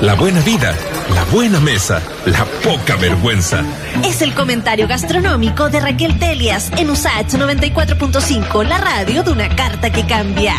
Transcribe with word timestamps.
la 0.00 0.14
buena 0.14 0.40
vida, 0.40 0.74
la 1.14 1.24
buena 1.24 1.60
mesa, 1.60 2.00
la 2.24 2.44
poca 2.64 2.96
vergüenza. 2.96 3.62
Es 4.04 4.22
el 4.22 4.34
comentario 4.34 4.88
gastronómico 4.88 5.68
de 5.68 5.80
Raquel 5.80 6.18
Telias 6.18 6.70
en 6.76 6.90
USAH 6.90 7.38
94.5, 7.38 8.64
la 8.64 8.78
radio 8.78 9.22
de 9.22 9.32
una 9.32 9.54
carta 9.54 9.90
que 9.90 10.06
cambia. 10.06 10.54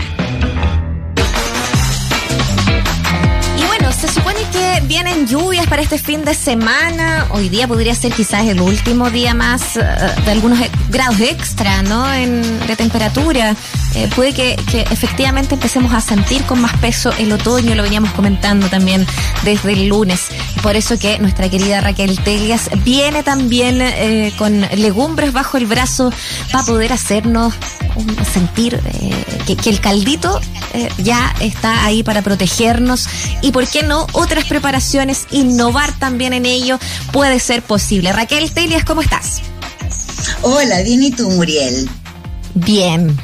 Y 3.57 3.65
bueno, 3.65 3.91
se 3.91 4.07
supone 4.07 4.39
que 4.51 4.70
vienen 4.87 5.27
lluvias 5.27 5.67
para 5.67 5.81
este 5.81 5.97
fin 5.97 6.23
de 6.23 6.33
semana. 6.33 7.27
Hoy 7.31 7.49
día 7.49 7.67
podría 7.67 7.93
ser 7.95 8.13
quizás 8.13 8.45
el 8.47 8.61
último 8.61 9.09
día 9.09 9.33
más 9.33 9.75
eh, 9.77 9.81
de 10.25 10.31
algunos 10.31 10.59
e- 10.61 10.69
grados 10.89 11.19
extra, 11.19 11.81
¿no? 11.83 12.11
En, 12.13 12.41
de 12.67 12.75
temperatura. 12.75 13.55
Eh, 13.93 14.09
puede 14.15 14.33
que, 14.33 14.55
que 14.71 14.81
efectivamente 14.89 15.55
empecemos 15.55 15.93
a 15.93 15.99
sentir 16.01 16.43
con 16.43 16.61
más 16.61 16.75
peso 16.77 17.11
el 17.19 17.31
otoño, 17.33 17.75
lo 17.75 17.83
veníamos 17.83 18.11
comentando 18.11 18.67
también 18.69 19.05
desde 19.43 19.73
el 19.73 19.87
lunes. 19.87 20.27
Por 20.63 20.75
eso 20.75 20.97
que 20.97 21.19
nuestra 21.19 21.49
querida 21.49 21.81
Raquel 21.81 22.17
Telias 22.23 22.69
viene 22.85 23.23
también 23.23 23.81
eh, 23.81 24.31
con 24.37 24.61
legumbres 24.61 25.33
bajo 25.33 25.57
el 25.57 25.65
brazo 25.65 26.11
para 26.51 26.63
poder 26.63 26.93
hacernos 26.93 27.53
un- 27.95 28.15
sentir 28.25 28.79
eh, 28.85 29.25
que, 29.45 29.57
que 29.57 29.69
el 29.69 29.81
caldito 29.81 30.39
eh, 30.73 30.87
ya 30.99 31.35
está 31.41 31.83
ahí 31.83 32.01
para 32.03 32.21
protegernos 32.21 33.07
y 33.41 33.51
por 33.51 33.67
qué 33.67 33.83
no 33.83 34.07
otras 34.13 34.45
preparaciones, 34.45 34.60
innovar 35.31 35.91
también 35.99 36.33
en 36.33 36.45
ello 36.45 36.79
puede 37.11 37.39
ser 37.39 37.61
posible. 37.61 38.13
Raquel 38.13 38.51
Telias, 38.51 38.85
¿cómo 38.85 39.01
estás? 39.01 39.41
Hola, 40.41 40.81
bien, 40.81 41.03
¿y 41.03 41.11
tú, 41.11 41.29
Muriel? 41.31 41.89
Bien. 42.53 43.17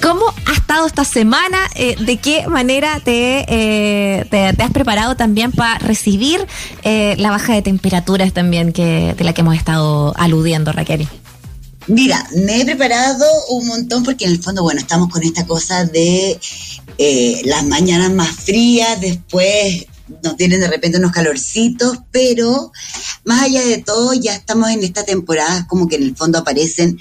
¿Cómo 0.00 0.24
ha 0.46 0.52
estado 0.52 0.86
esta 0.86 1.04
semana? 1.04 1.58
Eh, 1.74 1.94
¿De 2.00 2.16
qué 2.16 2.46
manera 2.48 3.00
te, 3.00 3.44
eh, 3.48 4.24
te, 4.30 4.52
te 4.54 4.62
has 4.62 4.70
preparado 4.70 5.14
también 5.14 5.52
para 5.52 5.78
recibir 5.78 6.46
eh, 6.82 7.16
la 7.18 7.30
baja 7.30 7.52
de 7.52 7.60
temperaturas 7.60 8.32
también 8.32 8.72
que, 8.72 9.14
de 9.16 9.24
la 9.24 9.34
que 9.34 9.42
hemos 9.42 9.56
estado 9.56 10.14
aludiendo, 10.16 10.72
Raquel? 10.72 11.06
Mira, 11.86 12.26
me 12.36 12.60
he 12.60 12.64
preparado 12.64 13.26
un 13.50 13.66
montón 13.66 14.04
porque 14.04 14.24
en 14.24 14.32
el 14.32 14.42
fondo, 14.42 14.62
bueno, 14.62 14.80
estamos 14.80 15.10
con 15.10 15.22
esta 15.22 15.46
cosa 15.46 15.84
de 15.84 16.38
eh, 16.98 17.42
las 17.44 17.64
mañanas 17.66 18.12
más 18.12 18.30
frías, 18.30 19.00
después 19.00 19.86
nos 20.22 20.36
tienen 20.36 20.60
de 20.60 20.68
repente 20.68 20.98
unos 20.98 21.12
calorcitos, 21.12 21.98
pero 22.10 22.72
más 23.24 23.42
allá 23.42 23.62
de 23.64 23.78
todo, 23.78 24.14
ya 24.14 24.34
estamos 24.34 24.70
en 24.70 24.82
esta 24.84 25.04
temporada, 25.04 25.66
como 25.68 25.88
que 25.88 25.96
en 25.96 26.02
el 26.02 26.16
fondo 26.16 26.38
aparecen 26.38 26.98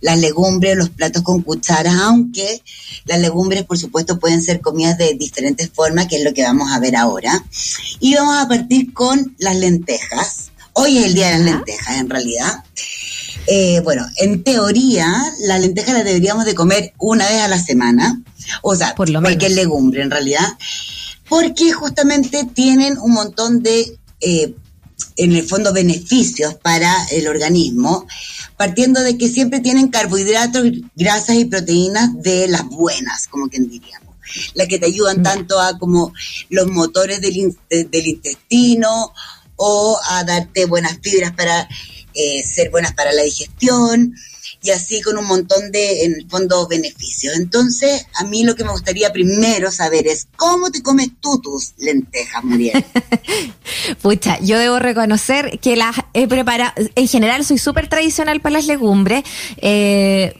las 0.00 0.18
legumbres, 0.18 0.76
los 0.76 0.90
platos 0.90 1.22
con 1.22 1.42
cucharas, 1.42 1.94
aunque 1.94 2.62
las 3.04 3.20
legumbres, 3.20 3.64
por 3.64 3.78
supuesto, 3.78 4.18
pueden 4.18 4.42
ser 4.42 4.60
comidas 4.60 4.98
de 4.98 5.14
diferentes 5.14 5.70
formas, 5.70 6.06
que 6.06 6.16
es 6.16 6.24
lo 6.24 6.32
que 6.34 6.42
vamos 6.42 6.70
a 6.72 6.80
ver 6.80 6.96
ahora. 6.96 7.44
Y 7.98 8.14
vamos 8.14 8.36
a 8.38 8.48
partir 8.48 8.92
con 8.92 9.34
las 9.38 9.56
lentejas. 9.56 10.50
Hoy 10.72 10.98
es 10.98 11.06
el 11.06 11.14
día 11.14 11.28
de 11.28 11.32
las 11.38 11.42
lentejas, 11.42 11.98
en 11.98 12.08
realidad. 12.08 12.64
Eh, 13.46 13.80
bueno, 13.82 14.06
en 14.16 14.44
teoría, 14.44 15.12
la 15.40 15.58
lenteja 15.58 15.92
la 15.92 16.04
deberíamos 16.04 16.44
de 16.44 16.54
comer 16.54 16.92
una 16.98 17.28
vez 17.28 17.40
a 17.40 17.48
la 17.48 17.58
semana. 17.62 18.22
O 18.62 18.74
sea, 18.76 18.94
Por 18.94 19.08
lo 19.08 19.20
cualquier 19.20 19.50
menos. 19.50 19.64
legumbre 19.64 20.02
en 20.02 20.10
realidad. 20.10 20.46
Porque 21.30 21.72
justamente 21.72 22.44
tienen 22.44 22.98
un 22.98 23.12
montón 23.12 23.62
de, 23.62 23.96
eh, 24.20 24.54
en 25.16 25.32
el 25.32 25.46
fondo, 25.46 25.72
beneficios 25.72 26.56
para 26.56 26.92
el 27.12 27.28
organismo. 27.28 28.06
Partiendo 28.56 29.00
de 29.00 29.16
que 29.16 29.28
siempre 29.28 29.60
tienen 29.60 29.88
carbohidratos, 29.88 30.66
grasas 30.96 31.36
y 31.36 31.44
proteínas 31.44 32.10
de 32.20 32.48
las 32.48 32.66
buenas, 32.66 33.28
como 33.28 33.48
quien 33.48 33.70
diríamos. 33.70 34.16
Las 34.54 34.66
que 34.66 34.78
te 34.78 34.86
ayudan 34.86 35.22
tanto 35.22 35.60
a 35.60 35.78
como 35.78 36.12
los 36.48 36.66
motores 36.66 37.20
del, 37.20 37.56
del 37.70 38.06
intestino 38.06 39.12
o 39.54 39.98
a 40.10 40.24
darte 40.24 40.66
buenas 40.66 40.98
fibras 41.00 41.32
para 41.32 41.68
eh, 42.12 42.44
ser 42.44 42.70
buenas 42.70 42.92
para 42.94 43.12
la 43.12 43.22
digestión 43.22 44.14
y 44.62 44.70
así 44.70 45.00
con 45.00 45.16
un 45.16 45.26
montón 45.26 45.70
de, 45.72 46.04
en 46.04 46.14
el 46.14 46.28
fondo, 46.28 46.66
beneficios. 46.68 47.34
Entonces, 47.36 48.06
a 48.14 48.24
mí 48.24 48.44
lo 48.44 48.54
que 48.54 48.64
me 48.64 48.72
gustaría 48.72 49.12
primero 49.12 49.70
saber 49.70 50.06
es 50.06 50.28
cómo 50.36 50.70
te 50.70 50.82
comes 50.82 51.08
tú 51.20 51.40
tus 51.40 51.72
lentejas, 51.78 52.44
Muriel. 52.44 52.84
Pucha, 54.02 54.38
yo 54.40 54.58
debo 54.58 54.78
reconocer 54.78 55.58
que 55.60 55.76
las 55.76 55.96
he 56.12 56.28
preparado, 56.28 56.72
en 56.94 57.08
general 57.08 57.44
soy 57.44 57.58
súper 57.58 57.88
tradicional 57.88 58.40
para 58.40 58.54
las 58.54 58.66
legumbres, 58.66 59.24
eh, 59.58 60.34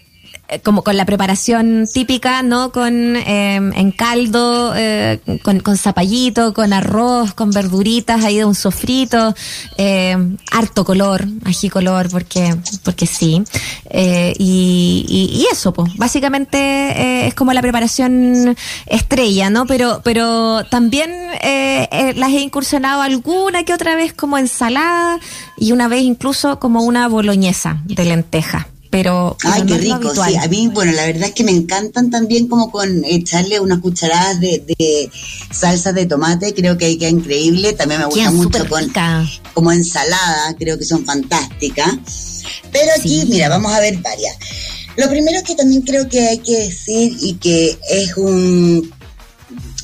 como 0.62 0.83
con 0.83 0.97
la 0.97 1.05
preparación 1.05 1.87
típica, 1.93 2.43
¿no? 2.43 2.72
Con 2.72 3.16
eh, 3.16 3.56
en 3.56 3.93
caldo, 3.93 4.72
eh, 4.77 5.21
con, 5.43 5.61
con 5.61 5.77
zapallito, 5.77 6.53
con 6.55 6.72
arroz, 6.72 7.34
con 7.34 7.50
verduritas 7.50 8.25
ahí 8.25 8.38
de 8.38 8.44
un 8.44 8.55
sofrito, 8.55 9.34
eh, 9.77 10.16
harto 10.50 10.84
color, 10.84 11.27
ají 11.44 11.69
color, 11.69 12.09
porque, 12.10 12.56
porque 12.83 13.06
sí. 13.06 13.43
Eh, 13.91 14.34
y, 14.39 15.06
y, 15.09 15.41
y 15.41 15.47
eso, 15.53 15.72
pues, 15.72 15.97
básicamente 15.97 16.59
eh, 16.59 17.27
es 17.28 17.34
como 17.34 17.53
la 17.53 17.62
preparación 17.62 18.56
estrella, 18.87 19.50
¿no? 19.50 19.66
Pero, 19.66 20.00
pero 20.05 20.65
también 20.65 21.10
eh, 21.43 21.89
eh, 21.91 22.15
las 22.16 22.31
he 22.31 22.41
incursionado 22.41 23.03
alguna 23.03 23.65
que 23.65 23.75
otra 23.75 23.97
vez 23.97 24.12
como 24.12 24.39
ensalada 24.39 25.19
y 25.56 25.72
una 25.72 25.89
vez 25.89 26.03
incluso 26.03 26.59
como 26.59 26.83
una 26.83 27.09
boloñesa 27.09 27.81
de 27.84 28.05
lenteja. 28.05 28.69
Pero, 28.91 29.37
Ay, 29.45 29.62
qué 29.67 29.78
rico, 29.78 29.95
habitual. 29.95 30.31
sí. 30.33 30.37
A 30.37 30.49
mí, 30.49 30.67
bueno, 30.67 30.91
la 30.93 31.06
verdad 31.06 31.28
es 31.28 31.34
que 31.34 31.45
me 31.45 31.53
encantan 31.53 32.11
también 32.11 32.49
como 32.49 32.73
con 32.73 33.05
echarle 33.05 33.61
unas 33.61 33.78
cucharadas 33.78 34.41
de, 34.41 34.65
de 34.67 35.11
salsa 35.53 35.93
de 35.93 36.06
tomate, 36.06 36.53
creo 36.55 36.77
que 36.77 36.87
ahí 36.87 36.99
queda 36.99 37.11
increíble. 37.11 37.73
También 37.75 38.01
me 38.01 38.06
gusta 38.06 38.31
mucho 38.33 38.69
con 38.69 38.83
ricas. 38.84 39.41
como 39.55 39.71
ensalada, 39.71 40.56
creo 40.59 40.77
que 40.77 40.84
son 40.84 41.05
fantásticas. 41.05 41.95
Pero 42.73 42.91
aquí, 42.99 43.21
Sí. 43.21 43.27
mira, 43.28 43.49
vamos 43.49 43.73
a 43.73 43.78
ver 43.81 43.97
varias. 43.99 44.37
Lo 44.97 45.09
primero 45.09 45.41
que 45.45 45.55
también 45.55 45.83
creo 45.83 46.09
que 46.09 46.21
hay 46.28 46.39
que 46.39 46.59
decir 46.59 47.17
y 47.21 47.34
que 47.34 47.78
es 47.91 48.17
un, 48.17 48.93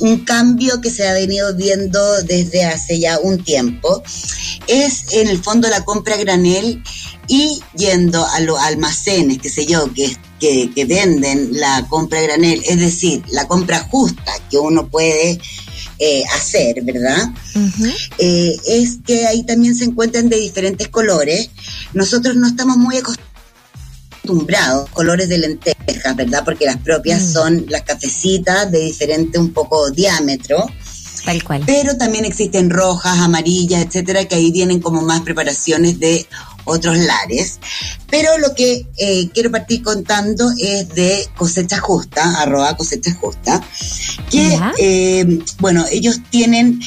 un 0.00 0.18
cambio 0.24 0.80
que 0.80 0.90
se 0.90 1.06
ha 1.06 1.12
venido 1.12 1.54
viendo 1.54 2.22
desde 2.24 2.64
hace 2.64 2.98
ya 2.98 3.18
un 3.20 3.42
tiempo 3.44 4.02
es 4.66 5.12
en 5.12 5.28
el 5.28 5.40
fondo 5.42 5.68
la 5.68 5.84
compra 5.84 6.16
granel 6.16 6.82
y 7.28 7.60
yendo 7.76 8.24
a 8.26 8.40
los 8.40 8.58
almacenes, 8.60 9.38
qué 9.38 9.48
sé 9.50 9.66
yo, 9.66 9.92
que, 9.92 10.16
que, 10.38 10.70
que 10.74 10.84
venden 10.84 11.48
la 11.52 11.86
compra 11.88 12.18
a 12.20 12.22
granel, 12.22 12.62
es 12.66 12.78
decir, 12.78 13.22
la 13.30 13.46
compra 13.48 13.80
justa 13.90 14.32
que 14.50 14.58
uno 14.58 14.86
puede 14.88 15.40
eh, 15.98 16.22
hacer, 16.34 16.82
¿verdad? 16.82 17.30
Eh, 18.18 18.54
es 18.66 18.98
que 19.06 19.26
ahí 19.26 19.42
también 19.44 19.74
se 19.74 19.84
encuentran 19.84 20.28
de 20.28 20.36
diferentes 20.36 20.88
colores. 20.88 21.48
Nosotros 21.94 22.36
no 22.36 22.46
estamos 22.46 22.76
muy 22.76 22.96
acostumbrados 24.22 24.90
colores 24.90 25.28
de 25.28 25.38
lentejas, 25.38 26.16
¿verdad? 26.16 26.42
Porque 26.44 26.66
las 26.66 26.78
propias 26.78 27.22
Mm. 27.22 27.32
son 27.32 27.66
las 27.68 27.82
cafecitas 27.82 28.70
de 28.70 28.80
diferente 28.80 29.38
un 29.38 29.52
poco 29.52 29.90
diámetro, 29.90 30.66
Tal 31.24 31.42
cual. 31.44 31.62
pero 31.66 31.96
también 31.96 32.24
existen 32.24 32.70
rojas, 32.70 33.18
amarillas, 33.18 33.84
etcétera, 33.84 34.24
que 34.26 34.34
ahí 34.34 34.50
vienen 34.50 34.80
como 34.80 35.02
más 35.02 35.22
preparaciones 35.22 35.98
de 35.98 36.26
otros 36.66 36.98
lares. 36.98 37.58
Pero 38.10 38.38
lo 38.38 38.54
que 38.54 38.86
eh, 38.98 39.28
quiero 39.32 39.50
partir 39.50 39.82
contando 39.82 40.50
es 40.58 40.88
de 40.90 41.26
cosecha 41.36 41.78
justa, 41.78 42.40
arroba 42.40 42.76
cosecha 42.76 43.14
justa, 43.14 43.62
que, 44.30 44.58
eh, 44.78 45.40
bueno, 45.58 45.84
ellos 45.90 46.20
tienen 46.30 46.80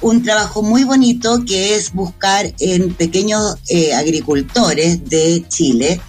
un 0.00 0.22
trabajo 0.22 0.62
muy 0.62 0.84
bonito 0.84 1.44
que 1.46 1.76
es 1.76 1.92
buscar 1.92 2.52
en 2.58 2.94
pequeños 2.94 3.56
eh, 3.68 3.94
agricultores 3.94 5.04
de 5.08 5.44
Chile 5.48 6.00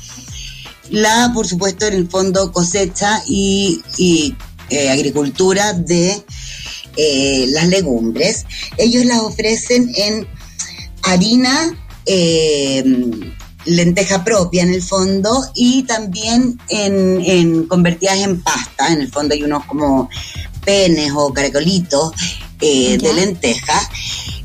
la, 0.89 1.31
por 1.33 1.47
supuesto, 1.47 1.85
en 1.85 1.93
el 1.93 2.09
fondo 2.09 2.51
cosecha 2.51 3.21
y, 3.27 3.81
y, 3.97 4.35
eh, 4.69 4.89
agricultura 4.89 5.73
de 5.73 6.23
eh, 6.95 7.45
las 7.49 7.67
legumbres. 7.67 8.45
Ellos 8.77 9.05
las 9.05 9.19
ofrecen 9.19 9.91
en 9.95 10.27
harina, 11.03 11.88
eh, 12.11 12.83
lenteja 13.65 14.23
propia 14.23 14.63
en 14.63 14.73
el 14.73 14.81
fondo 14.81 15.45
y 15.53 15.83
también 15.83 16.59
en, 16.69 17.21
en 17.21 17.67
convertidas 17.67 18.17
en 18.17 18.41
pasta. 18.41 18.91
En 18.91 19.01
el 19.01 19.11
fondo 19.11 19.35
hay 19.35 19.43
unos 19.43 19.65
como 19.65 20.09
penes 20.65 21.11
o 21.15 21.31
caracolitos 21.31 22.11
eh, 22.59 22.97
de 22.97 23.13
lenteja. 23.13 23.79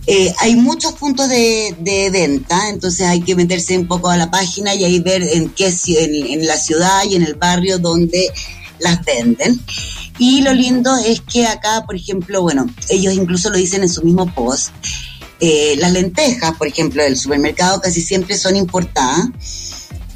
Eh, 0.06 0.34
hay 0.40 0.56
muchos 0.56 0.92
puntos 0.92 1.30
de, 1.30 1.74
de 1.78 2.10
venta, 2.10 2.68
entonces 2.68 3.06
hay 3.06 3.22
que 3.22 3.34
meterse 3.34 3.78
un 3.78 3.88
poco 3.88 4.10
a 4.10 4.18
la 4.18 4.30
página 4.30 4.74
y 4.74 4.84
ahí 4.84 5.00
ver 5.00 5.22
en 5.22 5.48
qué 5.48 5.72
en 5.86 6.46
la 6.46 6.58
ciudad 6.58 7.04
y 7.08 7.16
en 7.16 7.22
el 7.22 7.34
barrio 7.34 7.78
donde 7.78 8.30
las 8.80 9.02
venden. 9.06 9.58
Y 10.18 10.42
lo 10.42 10.52
lindo 10.52 10.94
es 10.98 11.22
que 11.22 11.46
acá, 11.46 11.84
por 11.86 11.96
ejemplo, 11.96 12.42
bueno, 12.42 12.66
ellos 12.90 13.14
incluso 13.14 13.48
lo 13.48 13.56
dicen 13.56 13.82
en 13.82 13.88
su 13.88 14.02
mismo 14.02 14.32
post, 14.34 14.70
eh, 15.40 15.76
las 15.78 15.92
lentejas, 15.92 16.56
por 16.56 16.66
ejemplo, 16.66 17.02
del 17.02 17.16
supermercado 17.16 17.80
casi 17.80 18.00
siempre 18.00 18.36
son 18.36 18.56
importadas, 18.56 19.28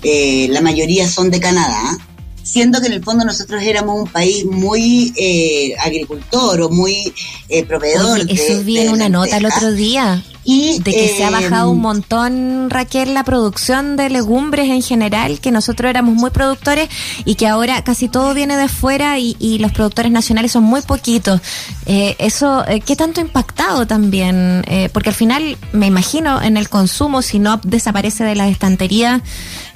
eh, 0.02 0.48
la 0.50 0.60
mayoría 0.60 1.08
son 1.08 1.30
de 1.30 1.40
Canadá, 1.40 1.98
siendo 2.42 2.80
que 2.80 2.86
en 2.86 2.94
el 2.94 3.04
fondo 3.04 3.24
nosotros 3.24 3.62
éramos 3.62 4.00
un 4.00 4.08
país 4.08 4.44
muy 4.44 5.12
eh, 5.16 5.74
agricultor 5.80 6.62
o 6.62 6.70
muy 6.70 7.12
eh, 7.48 7.64
proveedor. 7.64 8.20
Oye, 8.20 8.32
eso 8.32 8.62
vi 8.62 8.78
en 8.78 8.90
una 8.90 9.08
nota 9.08 9.36
el 9.36 9.46
otro 9.46 9.72
día. 9.72 10.22
Y, 10.50 10.78
de 10.78 10.92
que 10.92 11.14
se 11.14 11.24
ha 11.24 11.30
bajado 11.30 11.70
un 11.70 11.76
em, 11.76 11.82
montón, 11.82 12.70
Raquel, 12.70 13.12
la 13.12 13.22
producción 13.22 13.98
de 13.98 14.08
legumbres 14.08 14.70
en 14.70 14.80
general, 14.80 15.40
que 15.40 15.50
nosotros 15.50 15.90
éramos 15.90 16.14
muy 16.14 16.30
productores 16.30 16.88
y 17.26 17.34
que 17.34 17.46
ahora 17.46 17.84
casi 17.84 18.08
todo 18.08 18.32
viene 18.32 18.56
de 18.56 18.66
fuera 18.68 19.18
y, 19.18 19.58
los 19.58 19.72
productores 19.72 20.10
nacionales 20.10 20.52
son 20.52 20.62
muy 20.62 20.80
poquitos. 20.80 21.42
Eh, 21.84 22.16
eso, 22.18 22.66
eh, 22.66 22.80
¿qué 22.80 22.96
tanto 22.96 23.20
ha 23.20 23.24
impactado 23.24 23.86
también? 23.86 24.64
Eh, 24.68 24.88
porque 24.90 25.10
al 25.10 25.14
final, 25.14 25.58
me 25.72 25.86
imagino, 25.86 26.40
en 26.40 26.56
el 26.56 26.70
consumo, 26.70 27.20
si 27.20 27.38
no 27.38 27.60
desaparece 27.62 28.24
de 28.24 28.34
las 28.34 28.50
estanterías 28.50 29.20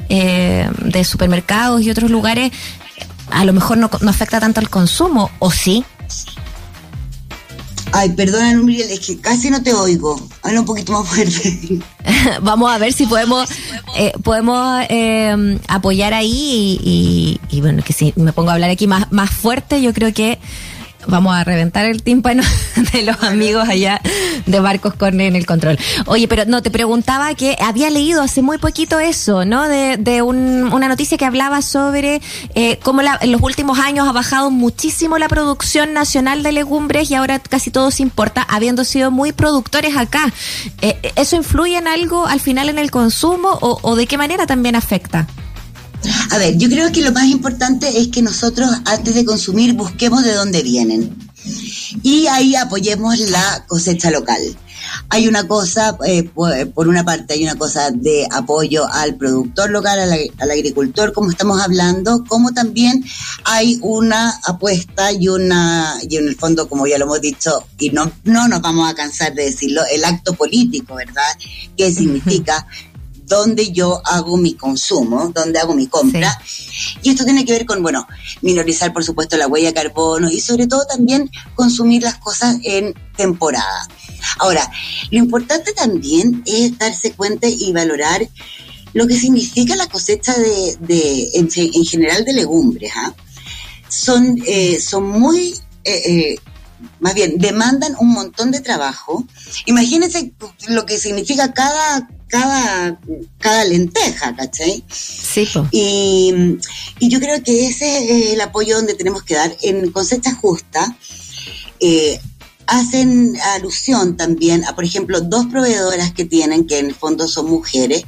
de 0.09 1.05
supermercados 1.05 1.83
y 1.83 1.91
otros 1.91 2.11
lugares, 2.11 2.51
a 3.31 3.45
lo 3.45 3.53
mejor 3.53 3.77
no, 3.77 3.91
no 4.01 4.11
afecta 4.11 4.41
tanto 4.41 4.61
al 4.61 4.71
consumo, 4.71 5.31
¿o 5.39 5.51
sí? 5.51 5.85
Ay, 7.93 8.11
perdona, 8.11 8.59
Muriel, 8.59 8.91
es 8.91 9.01
que 9.01 9.19
casi 9.19 9.51
no 9.51 9.63
te 9.63 9.75
oigo. 9.75 10.21
Habla 10.43 10.61
un 10.61 10.67
poquito 10.67 10.93
más 10.93 11.07
fuerte. 11.07 11.79
Vamos 12.43 12.71
a 12.71 12.79
ver 12.79 12.93
si 12.93 13.07
podemos 13.07 13.49
eh, 13.97 14.13
podemos 14.23 14.85
eh, 14.89 15.59
apoyar 15.69 16.15
ahí 16.15 16.81
y, 16.83 17.41
y, 17.51 17.61
bueno, 17.61 17.83
que 17.85 17.93
si 17.93 18.15
me 18.17 18.33
pongo 18.33 18.51
a 18.51 18.55
hablar 18.55 18.71
aquí 18.71 18.87
más, 18.87 19.13
más 19.13 19.31
fuerte, 19.31 19.83
yo 19.83 19.93
creo 19.93 20.13
que 20.15 20.39
vamos 21.07 21.35
a 21.35 21.45
reventar 21.45 21.87
el 21.87 22.03
tímpano 22.03 22.43
de 22.93 23.03
los 23.03 23.23
amigos 23.23 23.69
allá 23.69 24.01
de 24.47 24.61
Marcos 24.61 24.95
Corne 24.95 25.27
en 25.27 25.37
el 25.37 25.47
control. 25.47 25.79
Oye, 26.07 26.29
pero 26.29 26.45
no, 26.47 26.63
te 26.63 26.71
preguntaba 26.71 27.35
que 27.35 27.57
había 27.61 27.91
leído 27.91 28.23
hace 28.23 28.43
muy 28.43 28.59
poquito 28.59 28.99
eso, 29.01 29.45
¿no? 29.45 29.69
De, 29.69 29.97
de 29.97 30.23
un, 30.23 30.73
una 30.73 30.89
noticia 30.89 31.19
que 31.19 31.25
hablaba 31.25 31.63
sobre 31.63 32.21
eh, 32.55 32.79
cómo 32.83 33.03
la, 33.03 33.19
en 33.21 33.33
los 33.33 33.43
últimos 33.43 33.79
años 33.79 34.09
ha 34.09 34.13
bajado 34.13 34.51
muchísimo 34.51 35.19
la 35.19 35.29
producción 35.29 35.93
nacional 35.93 36.43
de 36.43 36.53
legumbres 36.53 37.11
y 37.11 37.15
ahora 37.15 37.39
casi 37.39 37.71
todo 37.71 37.91
se 37.91 38.03
importa, 38.03 38.43
habiendo 38.43 38.85
sido 38.85 39.11
muy 39.11 39.33
productores 39.33 39.97
acá. 39.97 40.33
Eh, 40.81 41.13
¿Eso 41.17 41.37
influye 41.37 41.77
en 41.77 41.89
algo 41.89 42.27
al 42.27 42.41
final 42.41 42.69
en 42.69 42.79
el 42.79 42.91
consumo 42.91 43.59
o, 43.61 43.79
o 43.83 43.97
de 43.97 44.07
qué 44.07 44.19
manera 44.19 44.47
también 44.47 44.77
afecta? 44.77 45.27
A 46.31 46.39
ver, 46.39 46.57
yo 46.57 46.69
creo 46.69 46.91
que 46.93 47.03
lo 47.03 47.13
más 47.13 47.27
importante 47.27 48.01
es 48.01 48.09
que 48.09 48.23
nosotros 48.23 48.69
antes 48.85 49.15
de 49.15 49.25
consumir 49.25 49.75
busquemos 49.75 50.25
de 50.25 50.35
dónde 50.35 50.63
vienen 50.63 51.17
y 52.03 52.27
ahí 52.27 52.55
apoyemos 52.55 53.19
la 53.19 53.65
cosecha 53.67 54.11
local. 54.11 54.41
Hay 55.09 55.29
una 55.29 55.47
cosa, 55.47 55.97
eh, 56.07 56.25
por 56.25 56.89
una 56.89 57.05
parte 57.05 57.35
hay 57.35 57.45
una 57.45 57.55
cosa 57.55 57.91
de 57.91 58.27
apoyo 58.31 58.87
al 58.91 59.17
productor 59.17 59.71
local, 59.71 59.99
al, 60.01 60.51
agricultor, 60.51 61.13
como 61.13 61.31
estamos 61.31 61.61
hablando, 61.61 62.25
como 62.25 62.53
también 62.53 63.05
hay 63.45 63.79
una 63.83 64.31
apuesta 64.45 65.13
y 65.13 65.29
una, 65.29 65.97
y 66.09 66.17
en 66.17 66.29
el 66.29 66.37
fondo, 66.37 66.69
como 66.69 66.87
ya 66.87 66.99
lo 66.99 67.05
hemos 67.05 67.21
dicho, 67.21 67.65
y 67.79 67.91
no, 67.91 68.11
no 68.25 68.49
nos 68.49 68.61
vamos 68.61 68.91
a 68.91 68.95
cansar 68.95 69.35
de 69.35 69.45
decirlo, 69.45 69.83
el 69.93 70.05
acto 70.05 70.35
político, 70.35 70.95
¿verdad? 70.95 71.39
¿Qué 71.77 71.93
significa? 71.95 72.67
Donde 73.25 73.73
yo 73.73 74.01
hago 74.05 74.37
mi 74.37 74.55
consumo, 74.55 75.31
donde 75.35 75.59
hago 75.59 75.75
mi 75.75 75.87
compra. 75.87 76.39
Y 77.03 77.11
esto 77.11 77.25
tiene 77.25 77.45
que 77.45 77.53
ver 77.53 77.67
con, 77.67 77.83
bueno, 77.83 78.07
minorizar, 78.41 78.93
por 78.93 79.05
supuesto, 79.05 79.37
la 79.37 79.47
huella 79.47 79.69
de 79.69 79.75
carbono 79.75 80.31
y 80.31 80.41
sobre 80.41 80.67
todo 80.67 80.85
también 80.87 81.31
consumir 81.55 82.03
las 82.03 82.17
cosas 82.19 82.57
en 82.65 82.95
temporada. 83.17 83.89
Ahora, 84.39 84.71
lo 85.11 85.19
importante 85.19 85.73
también 85.73 86.43
es 86.47 86.77
darse 86.79 87.13
cuenta 87.13 87.49
y 87.49 87.73
valorar 87.73 88.29
lo 88.93 89.07
que 89.07 89.19
significa 89.19 89.77
la 89.77 89.89
cosecha 89.89 90.35
de, 90.37 91.31
en, 91.35 91.51
general 91.51 92.25
de 92.25 92.35
legumbres. 92.35 92.93
¿ah? 92.97 93.15
Son, 93.89 94.39
eh, 94.47 94.81
son 94.81 95.09
muy... 95.09 95.55
Eh, 95.85 96.03
eh, 96.07 96.37
más 96.99 97.15
bien, 97.15 97.39
demandan 97.39 97.95
un 98.01 98.09
montón 98.09 98.51
de 98.51 98.61
trabajo. 98.61 99.25
Imagínense 99.67 100.33
lo 100.69 100.85
que 100.85 100.99
significa 100.99 101.53
cada, 101.53 102.09
cada, 102.33 102.99
cada 103.39 103.65
lenteja, 103.67 104.35
¿cachai? 104.35 104.83
Sí, 104.91 105.47
y, 105.71 106.33
y, 106.99 107.11
yo 107.11 107.21
creo 107.21 107.43
que 107.43 107.67
ese 107.67 107.99
es 107.99 108.33
el 108.33 108.41
apoyo 108.41 108.77
donde 108.77 108.95
tenemos 108.95 109.23
que 109.23 109.35
dar. 109.35 109.55
En 109.61 109.93
cosecha 109.93 110.35
justa, 110.35 110.97
eh, 111.79 112.19
hacen 112.67 113.35
alusión 113.55 114.17
también 114.17 114.65
a, 114.65 114.75
por 114.75 114.85
ejemplo, 114.85 115.21
dos 115.21 115.45
proveedoras 115.45 116.15
que 116.15 116.25
tienen, 116.25 116.67
que 116.67 116.79
en 116.79 116.87
el 116.87 116.95
fondo 116.95 117.29
son 117.29 117.51
mujeres, 117.51 118.03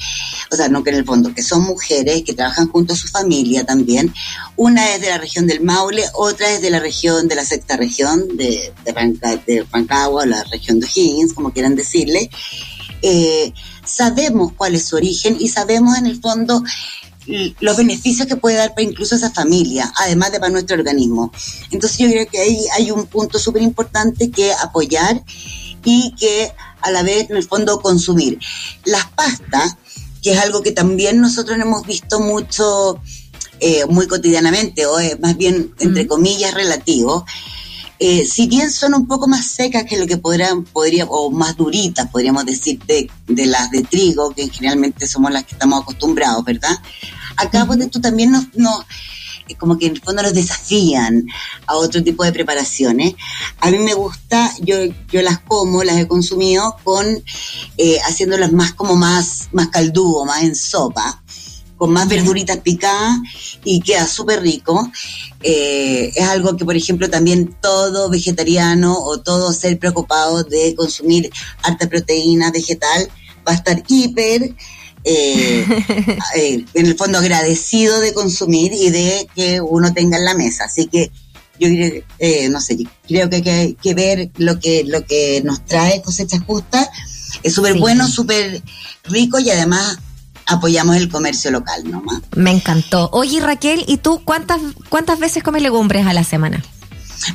o 0.50 0.56
sea, 0.56 0.70
no 0.70 0.82
que 0.82 0.88
en 0.88 0.96
el 0.96 1.04
fondo, 1.04 1.34
que 1.34 1.42
son 1.42 1.62
mujeres 1.62 2.22
que 2.22 2.32
trabajan 2.32 2.68
junto 2.68 2.94
a 2.94 2.96
su 2.96 3.08
familia 3.08 3.66
también. 3.66 4.14
Una 4.56 4.94
es 4.94 5.02
de 5.02 5.10
la 5.10 5.18
región 5.18 5.46
del 5.46 5.60
Maule, 5.60 6.02
otra 6.14 6.50
es 6.50 6.62
de 6.62 6.70
la 6.70 6.80
región, 6.80 7.28
de 7.28 7.34
la 7.34 7.44
sexta 7.44 7.76
región, 7.76 8.38
de, 8.38 8.72
de, 8.86 9.40
de 9.46 9.66
Rancagua, 9.70 10.24
la 10.24 10.44
región 10.44 10.80
de 10.80 10.86
Higgins, 10.86 11.34
como 11.34 11.52
quieran 11.52 11.76
decirle. 11.76 12.30
Eh, 13.06 13.52
sabemos 13.84 14.52
cuál 14.56 14.74
es 14.74 14.86
su 14.86 14.96
origen 14.96 15.36
y 15.38 15.48
sabemos 15.48 15.98
en 15.98 16.06
el 16.06 16.20
fondo 16.20 16.62
los 17.60 17.76
beneficios 17.76 18.28
que 18.28 18.36
puede 18.36 18.56
dar 18.56 18.70
para 18.70 18.82
incluso 18.82 19.14
esa 19.14 19.30
familia, 19.30 19.90
además 19.96 20.32
de 20.32 20.40
para 20.40 20.52
nuestro 20.52 20.76
organismo. 20.76 21.32
Entonces 21.70 21.98
yo 21.98 22.08
creo 22.08 22.28
que 22.28 22.38
ahí 22.38 22.66
hay 22.76 22.90
un 22.90 23.06
punto 23.06 23.38
súper 23.38 23.62
importante 23.62 24.30
que 24.30 24.52
apoyar 24.52 25.24
y 25.84 26.14
que 26.16 26.52
a 26.82 26.90
la 26.90 27.02
vez 27.02 27.30
en 27.30 27.36
el 27.36 27.44
fondo 27.44 27.80
consumir. 27.80 28.38
Las 28.84 29.06
pastas, 29.06 29.76
que 30.22 30.32
es 30.32 30.38
algo 30.38 30.62
que 30.62 30.72
también 30.72 31.20
nosotros 31.20 31.58
hemos 31.58 31.86
visto 31.86 32.20
mucho, 32.20 33.00
eh, 33.60 33.86
muy 33.86 34.06
cotidianamente, 34.06 34.86
o 34.86 34.98
es 34.98 35.18
más 35.20 35.36
bien, 35.36 35.74
entre 35.80 36.06
comillas, 36.06 36.52
relativo, 36.54 37.24
eh, 37.98 38.24
si 38.26 38.46
bien 38.46 38.70
son 38.70 38.94
un 38.94 39.06
poco 39.06 39.28
más 39.28 39.46
secas 39.46 39.84
que 39.84 39.98
lo 39.98 40.06
que 40.06 40.16
podrían, 40.16 40.64
podría, 40.64 41.04
o 41.06 41.30
más 41.30 41.56
duritas, 41.56 42.08
podríamos 42.10 42.44
decir, 42.44 42.80
de, 42.86 43.08
las 43.46 43.70
de 43.70 43.82
trigo, 43.82 44.30
que 44.30 44.48
generalmente 44.48 45.06
somos 45.06 45.30
las 45.30 45.44
que 45.44 45.54
estamos 45.54 45.82
acostumbrados, 45.82 46.44
¿verdad? 46.44 46.76
Acá, 47.36 47.64
uh 47.64 47.88
tú 47.88 48.00
también 48.00 48.32
nos, 48.32 48.44
eh, 49.48 49.54
como 49.56 49.78
que 49.78 49.86
en 49.86 49.92
el 49.92 50.02
fondo 50.02 50.22
nos 50.22 50.34
desafían 50.34 51.26
a 51.66 51.76
otro 51.76 52.02
tipo 52.02 52.24
de 52.24 52.32
preparaciones. 52.32 53.14
A 53.60 53.70
mí 53.70 53.78
me 53.78 53.94
gusta, 53.94 54.52
yo, 54.60 54.76
yo 55.10 55.22
las 55.22 55.40
como, 55.40 55.84
las 55.84 55.98
he 55.98 56.08
consumido 56.08 56.76
con, 56.82 57.06
eh, 57.76 57.98
haciéndolas 58.06 58.52
más 58.52 58.72
como 58.72 58.96
más, 58.96 59.48
más 59.52 59.68
caldúo, 59.68 60.24
más 60.24 60.42
en 60.42 60.54
sopa 60.56 61.23
con 61.84 61.92
más 61.92 62.08
verduritas 62.08 62.60
picadas 62.60 63.18
y 63.62 63.78
queda 63.82 64.06
súper 64.06 64.40
rico. 64.40 64.90
Eh, 65.42 66.10
es 66.14 66.24
algo 66.24 66.56
que, 66.56 66.64
por 66.64 66.74
ejemplo, 66.74 67.10
también 67.10 67.54
todo 67.60 68.08
vegetariano 68.08 68.96
o 68.98 69.20
todo 69.20 69.52
ser 69.52 69.78
preocupado 69.78 70.44
de 70.44 70.74
consumir 70.74 71.30
harta 71.62 71.86
proteína 71.86 72.50
vegetal 72.50 73.10
va 73.46 73.52
a 73.52 73.56
estar 73.56 73.82
hiper, 73.86 74.54
eh, 75.04 75.66
eh, 76.36 76.64
en 76.72 76.86
el 76.86 76.96
fondo 76.96 77.18
agradecido 77.18 78.00
de 78.00 78.14
consumir 78.14 78.72
y 78.72 78.88
de 78.88 79.28
que 79.34 79.60
uno 79.60 79.92
tenga 79.92 80.16
en 80.16 80.24
la 80.24 80.34
mesa. 80.34 80.64
Así 80.64 80.86
que 80.86 81.10
yo 81.60 81.68
no 82.48 82.62
sé, 82.62 82.78
creo 83.06 83.28
que 83.28 83.36
hay 83.50 83.74
que, 83.74 83.92
ver 83.92 84.30
lo 84.38 84.58
que, 84.58 84.84
lo 84.84 85.04
que 85.04 85.42
nos 85.44 85.66
trae 85.66 86.00
cosecha 86.00 86.40
justa. 86.40 86.90
Es 87.42 87.52
súper 87.52 87.78
bueno, 87.78 88.08
súper 88.08 88.62
rico 89.04 89.38
y 89.38 89.50
además 89.50 89.98
apoyamos 90.46 90.96
el 90.96 91.08
comercio 91.08 91.50
local 91.50 91.90
nomás. 91.90 92.22
Me 92.36 92.50
encantó. 92.50 93.08
Oye, 93.12 93.40
Raquel, 93.40 93.84
¿y 93.86 93.98
tú 93.98 94.20
cuántas, 94.24 94.60
cuántas 94.88 95.18
veces 95.18 95.42
comes 95.42 95.62
legumbres 95.62 96.06
a 96.06 96.12
la 96.12 96.24
semana? 96.24 96.62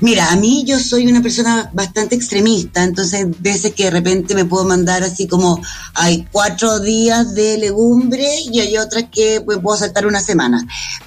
Mira, 0.02 0.32
a 0.32 0.36
mí 0.36 0.64
yo 0.66 0.80
soy 0.80 1.08
una 1.08 1.22
persona 1.22 1.70
bastante 1.74 2.16
extremista, 2.16 2.84
entonces 2.84 3.26
veces 3.40 3.74
que 3.74 3.86
de 3.86 3.92
repente 3.92 4.36
me 4.36 4.46
puedo 4.46 4.64
mandar 4.66 5.04
así 5.04 5.28
como 5.28 5.62
hay 5.94 6.28
cuatro 6.32 6.80
días 6.80 7.34
de 7.34 7.58
legumbre 7.58 8.28
y 8.52 8.60
hay 8.60 8.78
otras 8.78 9.06
que 9.12 9.42
pues, 9.42 9.58
puedo 9.60 9.78
saltar 9.78 10.06
una 10.06 10.22
semana. 10.22 10.66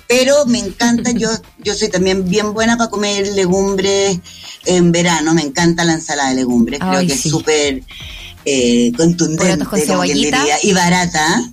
Pero 0.08 0.46
me 0.46 0.58
encanta, 0.58 1.10
yo, 1.12 1.28
yo 1.64 1.74
soy 1.74 1.88
también 1.88 2.28
bien 2.28 2.52
buena 2.54 2.76
para 2.76 2.90
comer 2.90 3.28
legumbres 3.28 4.18
en 4.66 4.92
verano, 4.92 5.34
me 5.34 5.42
encanta 5.42 5.84
la 5.84 5.94
ensalada 5.94 6.30
de 6.30 6.36
legumbres, 6.36 6.80
creo 6.80 7.00
que 7.06 7.14
es 7.14 7.22
súper 7.22 7.82
eh, 8.44 8.92
contundente, 8.96 9.64
y 10.62 10.72
barata. 10.72 11.52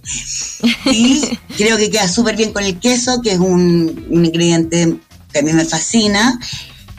Y 0.91 1.21
creo 1.57 1.77
que 1.77 1.89
queda 1.89 2.07
súper 2.07 2.35
bien 2.35 2.51
con 2.51 2.63
el 2.63 2.79
queso, 2.79 3.21
que 3.21 3.33
es 3.33 3.39
un, 3.39 4.07
ingrediente 4.11 4.97
que 5.31 5.39
a 5.39 5.41
mí 5.41 5.53
me 5.53 5.65
fascina. 5.65 6.39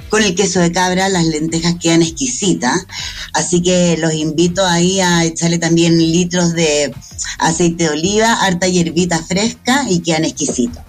Con 0.09 0.23
el 0.23 0.35
queso 0.35 0.59
de 0.59 0.73
cabra 0.73 1.09
las 1.09 1.25
lentejas 1.25 1.77
quedan 1.81 2.03
exquisitas, 2.03 2.85
así 3.33 3.63
que 3.63 3.97
los 3.97 4.13
invito 4.13 4.67
ahí 4.67 5.01
a 5.01 5.25
echarle 5.25 5.59
también 5.59 5.97
litros 5.99 6.53
de 6.53 6.93
aceite 7.39 7.85
de 7.85 7.91
oliva, 7.91 8.33
harta 8.45 8.67
hierbita 8.67 9.23
fresca 9.23 9.87
y 9.89 10.01
quedan 10.01 10.25
exquisitos. 10.25 10.83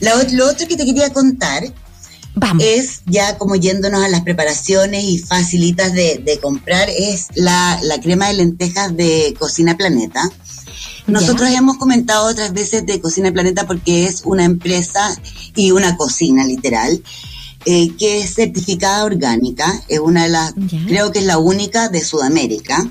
lo 0.00 0.46
otro 0.46 0.68
que 0.68 0.76
te 0.76 0.84
quería 0.84 1.10
contar 1.10 1.72
es 2.60 3.02
ya 3.06 3.38
como 3.38 3.56
yéndonos 3.56 4.02
a 4.02 4.08
las 4.08 4.22
preparaciones 4.22 5.04
y 5.04 5.18
facilitas 5.18 5.92
de, 5.92 6.38
comprar, 6.42 6.88
es 6.90 7.28
la, 7.34 7.80
crema 8.02 8.28
de 8.28 8.34
lentejas 8.34 8.96
de 8.96 9.34
Cocina 9.38 9.76
Planeta. 9.76 10.30
Nosotros 11.06 11.50
hemos 11.50 11.78
comentado 11.78 12.28
otras 12.28 12.52
veces 12.52 12.84
de 12.84 13.00
Cocina 13.00 13.32
Planeta 13.32 13.66
porque 13.66 14.04
es 14.04 14.22
una 14.24 14.44
empresa 14.44 15.18
y 15.54 15.70
una 15.70 15.96
cocina 15.96 16.44
literal. 16.44 17.02
Eh, 17.64 17.90
que 17.98 18.20
es 18.20 18.34
certificada 18.34 19.04
orgánica, 19.04 19.82
es 19.88 19.98
una 19.98 20.22
de 20.22 20.28
las, 20.30 20.54
creo 20.86 21.10
que 21.10 21.18
es 21.18 21.24
la 21.26 21.38
única 21.38 21.88
de 21.88 22.02
Sudamérica. 22.02 22.88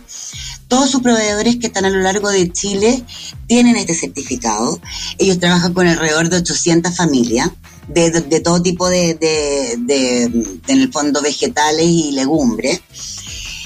Todos 0.68 0.90
sus 0.90 1.02
proveedores 1.02 1.58
que 1.58 1.68
están 1.68 1.86
a 1.86 1.90
lo 1.90 2.00
largo 2.00 2.30
de 2.30 2.52
Chile 2.52 3.04
tienen 3.48 3.76
este 3.78 3.94
certificado. 3.94 4.80
Ellos 5.18 5.40
trabajan 5.40 5.74
con 5.74 5.88
alrededor 5.88 6.30
de 6.30 6.38
800 6.38 6.96
familias 6.96 7.52
de, 7.88 8.42
todo 8.42 8.62
tipo 8.62 8.90
de, 8.90 9.16
de, 9.16 10.24
en 10.24 10.82
el 10.82 10.92
fondo, 10.92 11.22
vegetales 11.22 11.86
y 11.86 12.12
legumbres. 12.12 12.82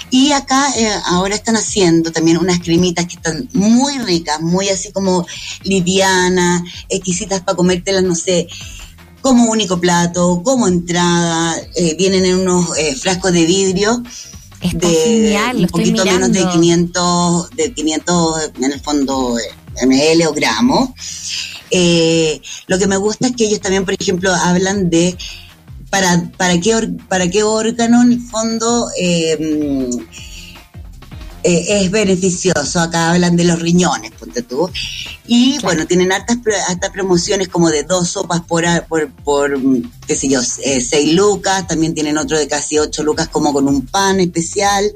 Y 0.10 0.34
acá 0.34 0.74
eh, 0.76 0.92
ahora 1.06 1.36
están 1.36 1.56
haciendo 1.56 2.12
también 2.12 2.38
unas 2.38 2.60
cremitas 2.60 3.06
que 3.06 3.16
están 3.16 3.50
muy 3.54 3.98
ricas, 4.00 4.42
muy 4.42 4.68
así 4.68 4.92
como 4.92 5.26
livianas, 5.64 6.64
exquisitas 6.90 7.42
para 7.42 7.56
comértelas, 7.56 8.04
no 8.04 8.14
sé, 8.14 8.48
como 9.22 9.50
único 9.50 9.80
plato, 9.80 10.42
como 10.44 10.68
entrada, 10.68 11.56
eh, 11.76 11.96
vienen 11.98 12.26
en 12.26 12.40
unos 12.40 12.78
eh, 12.78 12.96
frascos 12.96 13.32
de 13.32 13.46
vidrio 13.46 14.04
de 14.62 15.38
un 15.56 15.68
poquito 15.68 16.06
menos 16.06 16.32
de 16.32 16.48
500, 16.48 17.50
de 17.52 17.74
500 17.74 18.52
en 18.62 18.72
el 18.72 18.80
fondo 18.80 19.38
ml 19.86 20.28
o 20.28 20.34
gramos. 20.34 20.90
Eh, 21.72 22.42
lo 22.68 22.78
que 22.78 22.88
me 22.88 22.98
gusta 22.98 23.28
es 23.28 23.36
que 23.36 23.46
ellos 23.46 23.62
también, 23.62 23.86
por 23.86 23.96
ejemplo, 24.00 24.34
hablan 24.34 24.90
de 24.90 25.18
para, 25.90 26.32
para, 26.38 26.60
qué, 26.60 26.90
para 27.08 27.30
qué 27.30 27.44
órgano 27.44 28.02
en 28.02 28.14
el 28.14 28.22
fondo 28.22 28.90
eh, 29.00 29.90
eh, 31.44 31.84
es 31.84 31.92
beneficioso. 31.92 32.80
Acá 32.80 33.12
hablan 33.12 33.36
de 33.36 33.44
los 33.44 33.60
riñones, 33.60 34.12
ponte 34.12 34.42
tú. 34.42 34.70
Y 35.28 35.60
bueno, 35.60 35.86
tienen 35.86 36.12
hartas, 36.12 36.38
promociones 36.94 37.48
como 37.48 37.70
de 37.70 37.84
dos 37.84 38.10
sopas 38.10 38.42
por, 38.42 38.66
por, 38.88 39.10
por 39.24 39.60
qué 40.08 40.16
sé 40.16 40.28
yo, 40.28 40.42
eh, 40.64 40.82
seis 40.82 41.14
lucas. 41.14 41.68
También 41.68 41.94
tienen 41.94 42.18
otro 42.18 42.38
de 42.38 42.48
casi 42.48 42.78
ocho 42.78 43.04
lucas 43.04 43.28
como 43.30 43.54
con 43.54 43.68
un 43.68 43.86
pan 43.86 44.20
especial. 44.20 44.92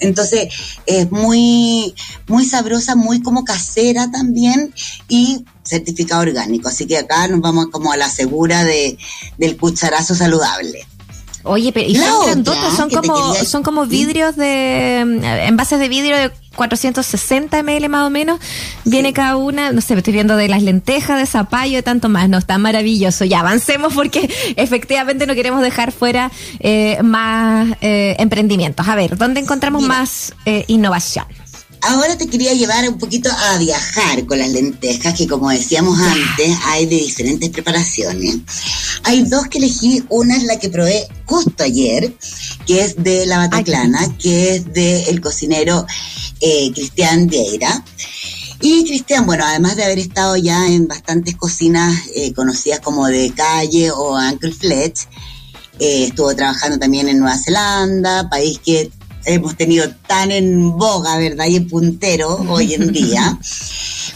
Entonces, 0.00 0.48
es 0.86 1.10
muy, 1.10 1.94
muy 2.26 2.44
sabrosa, 2.44 2.94
muy 2.94 3.22
como 3.22 3.44
casera 3.44 4.10
también 4.10 4.74
y 5.08 5.44
certificado 5.62 6.22
orgánico. 6.22 6.68
Así 6.68 6.86
que 6.86 6.98
acá 6.98 7.28
nos 7.28 7.40
vamos 7.40 7.68
como 7.70 7.92
a 7.92 7.96
la 7.96 8.08
segura 8.08 8.64
de, 8.64 8.98
del 9.38 9.56
cucharazo 9.56 10.14
saludable. 10.14 10.86
Oye, 11.48 11.72
pero 11.72 11.88
y 11.88 11.96
son 11.96 12.44
son 12.44 12.90
como, 12.90 13.34
son 13.34 13.62
como 13.62 13.86
vidrios 13.86 14.36
de 14.36 15.00
envases 15.46 15.80
de 15.80 15.88
vidrio 15.88 16.16
de 16.16 16.30
460 16.58 17.62
ml 17.62 17.88
más 17.88 18.06
o 18.06 18.10
menos. 18.10 18.38
Viene 18.84 19.14
cada 19.14 19.36
una, 19.36 19.72
no 19.72 19.80
sé, 19.80 19.94
me 19.94 20.00
estoy 20.00 20.12
viendo 20.12 20.36
de 20.36 20.48
las 20.48 20.62
lentejas, 20.62 21.18
de 21.18 21.24
zapallo 21.24 21.78
y 21.78 21.82
tanto 21.82 22.08
más. 22.10 22.28
No, 22.28 22.36
está 22.36 22.58
maravilloso. 22.58 23.24
Ya 23.24 23.40
avancemos 23.40 23.94
porque 23.94 24.28
efectivamente 24.56 25.26
no 25.26 25.34
queremos 25.34 25.62
dejar 25.62 25.92
fuera 25.92 26.30
eh, 26.60 26.98
más 27.02 27.68
eh, 27.80 28.16
emprendimientos. 28.18 28.86
A 28.88 28.94
ver, 28.94 29.16
¿dónde 29.16 29.40
encontramos 29.40 29.82
más 29.82 30.34
eh, 30.44 30.64
innovación? 30.66 31.26
Ahora 31.82 32.18
te 32.18 32.26
quería 32.26 32.52
llevar 32.54 32.88
un 32.88 32.98
poquito 32.98 33.30
a 33.30 33.58
viajar 33.58 34.26
con 34.26 34.38
las 34.38 34.50
lentejas, 34.50 35.14
que 35.14 35.26
como 35.26 35.50
decíamos 35.50 35.98
antes, 35.98 36.56
hay 36.64 36.86
de 36.86 36.96
diferentes 36.96 37.50
preparaciones. 37.50 38.36
Hay 39.04 39.22
dos 39.24 39.46
que 39.48 39.58
elegí, 39.58 40.04
una 40.08 40.36
es 40.36 40.42
la 40.44 40.58
que 40.58 40.68
probé 40.68 41.08
justo 41.24 41.62
ayer, 41.62 42.12
que 42.66 42.82
es 42.82 43.02
de 43.02 43.26
la 43.26 43.38
Bataclana, 43.38 44.16
que 44.18 44.56
es 44.56 44.72
del 44.72 45.04
el 45.08 45.20
cocinero 45.20 45.86
eh, 46.40 46.70
Cristian 46.74 47.26
Vieira. 47.26 47.84
Y 48.60 48.84
Cristian, 48.84 49.24
bueno, 49.24 49.44
además 49.46 49.76
de 49.76 49.84
haber 49.84 50.00
estado 50.00 50.36
ya 50.36 50.66
en 50.66 50.88
bastantes 50.88 51.36
cocinas 51.36 51.94
eh, 52.14 52.32
conocidas 52.32 52.80
como 52.80 53.06
de 53.06 53.32
calle 53.34 53.92
o 53.92 54.18
Uncle 54.18 54.52
Fletch, 54.52 55.06
eh, 55.78 56.06
estuvo 56.06 56.34
trabajando 56.34 56.76
también 56.76 57.08
en 57.08 57.20
Nueva 57.20 57.38
Zelanda, 57.38 58.28
país 58.28 58.58
que 58.58 58.90
hemos 59.24 59.56
tenido 59.56 59.88
tan 60.06 60.30
en 60.30 60.76
boga, 60.76 61.16
¿verdad? 61.18 61.46
Y 61.46 61.56
en 61.56 61.68
puntero 61.68 62.34
hoy 62.48 62.74
en 62.74 62.92
día. 62.92 63.38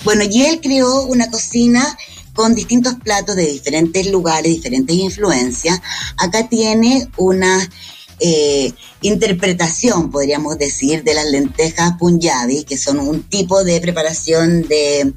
Bueno, 0.04 0.24
y 0.28 0.42
él 0.42 0.58
creó 0.60 1.02
una 1.02 1.30
cocina 1.30 1.96
con 2.34 2.56
distintos 2.56 2.94
platos 2.94 3.36
de 3.36 3.46
diferentes 3.46 4.06
lugares, 4.08 4.52
diferentes 4.52 4.96
influencias. 4.96 5.80
Acá 6.16 6.48
tiene 6.48 7.08
una 7.16 7.70
eh, 8.18 8.72
interpretación, 9.00 10.10
podríamos 10.10 10.58
decir, 10.58 11.04
de 11.04 11.14
las 11.14 11.26
lentejas 11.26 11.92
punjabi, 11.98 12.64
que 12.64 12.78
son 12.78 12.98
un 13.00 13.22
tipo 13.24 13.64
de 13.64 13.80
preparación 13.80 14.62
de, 14.62 15.12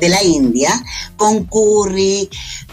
la 0.00 0.22
India, 0.22 0.82
con 1.16 1.44
curry, 1.44 2.28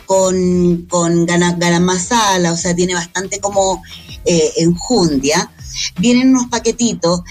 con, 0.05 0.85
con 0.89 1.25
garam 1.25 1.83
masala, 1.83 2.51
o 2.51 2.57
sea, 2.57 2.75
tiene 2.75 2.93
bastante 2.93 3.39
como 3.39 3.81
eh, 4.25 4.51
enjundia 4.57 5.51
vienen 5.97 6.29
unos 6.29 6.47
paquetitos 6.47 7.21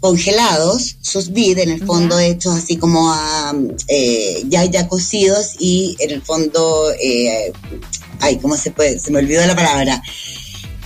congelados, 0.00 0.96
sus 1.02 1.30
vid 1.32 1.58
en 1.58 1.70
el 1.70 1.84
fondo 1.84 2.18
hechos 2.18 2.56
así 2.56 2.76
como 2.76 3.12
a, 3.12 3.54
eh, 3.88 4.42
ya 4.48 4.64
ya 4.64 4.88
cocidos 4.88 5.56
y 5.58 5.96
en 6.00 6.10
el 6.10 6.22
fondo, 6.22 6.90
eh, 6.92 7.52
ay, 8.20 8.38
¿cómo 8.38 8.56
se 8.56 8.70
puede? 8.70 8.98
Se 8.98 9.10
me 9.10 9.18
olvidó 9.18 9.46
la 9.46 9.54
palabra. 9.54 10.02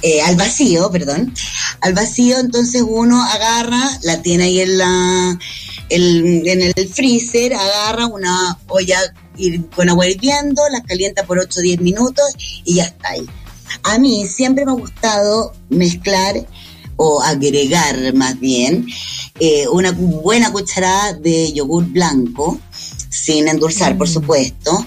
Eh, 0.03 0.21
al 0.21 0.37
vacío, 0.37 0.91
perdón. 0.91 1.33
Al 1.81 1.95
vacío, 1.95 2.39
entonces 2.39 2.83
uno 2.87 3.23
agarra, 3.23 3.99
la 4.03 4.21
tiene 4.21 4.45
ahí 4.45 4.61
en 4.61 4.79
la, 4.79 5.39
en 5.89 6.63
el 6.63 6.89
freezer, 6.89 7.55
agarra 7.55 8.07
una 8.07 8.59
olla 8.69 9.01
con 9.75 9.89
agua 9.89 10.07
hirviendo, 10.07 10.63
la 10.71 10.83
calienta 10.83 11.25
por 11.25 11.39
8 11.39 11.59
o 11.59 11.63
10 11.63 11.81
minutos 11.81 12.25
y 12.65 12.77
ya 12.77 12.85
está 12.85 13.11
ahí. 13.11 13.27
A 13.83 13.99
mí 13.99 14.27
siempre 14.27 14.65
me 14.65 14.73
ha 14.73 14.75
gustado 14.75 15.53
mezclar 15.69 16.47
o 16.97 17.23
agregar 17.23 18.15
más 18.15 18.39
bien 18.39 18.87
eh, 19.41 19.67
una 19.69 19.93
buena 19.93 20.53
cucharada 20.53 21.15
de 21.15 21.53
yogur 21.53 21.87
blanco, 21.87 22.59
sin 23.11 23.49
endulzar, 23.49 23.97
por 23.97 24.09
mm. 24.09 24.13
supuesto, 24.13 24.87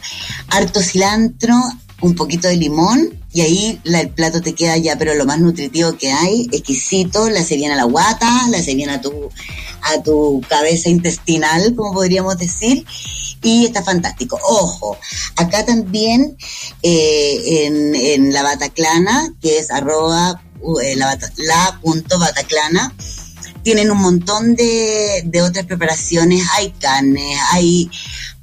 harto 0.49 0.81
cilantro, 0.81 1.55
un 2.01 2.15
poquito 2.15 2.47
de 2.47 2.57
limón 2.57 3.17
y 3.33 3.41
ahí 3.41 3.81
el 3.83 4.09
plato 4.09 4.41
te 4.41 4.53
queda 4.53 4.77
ya, 4.77 4.97
pero 4.97 5.13
lo 5.15 5.25
más 5.25 5.39
nutritivo 5.39 5.97
que 5.97 6.11
hay, 6.11 6.47
exquisito, 6.51 7.29
le 7.29 7.39
hace 7.39 7.55
bien 7.55 7.71
a 7.71 7.75
la 7.75 7.83
guata, 7.83 8.47
le 8.49 8.57
hace 8.57 8.73
bien 8.73 8.89
a 8.89 9.01
tu, 9.01 9.29
a 9.81 10.01
tu 10.01 10.41
cabeza 10.47 10.89
intestinal, 10.89 11.75
como 11.75 11.93
podríamos 11.93 12.37
decir, 12.37 12.85
y 13.43 13.65
está 13.65 13.83
fantástico. 13.83 14.39
Ojo, 14.41 14.97
acá 15.35 15.65
también 15.65 16.37
eh, 16.81 17.65
en, 17.65 17.95
en 17.95 18.33
la 18.33 18.43
Bataclana, 18.43 19.33
que 19.41 19.59
es 19.59 19.71
arroba 19.71 20.41
la, 20.95 21.17
la 21.37 21.79
Bataclana, 22.19 22.93
tienen 23.63 23.91
un 23.91 23.97
montón 23.97 24.55
de, 24.55 25.23
de 25.25 25.41
otras 25.41 25.65
preparaciones. 25.65 26.41
Hay 26.53 26.71
carne, 26.71 27.35
hay, 27.51 27.89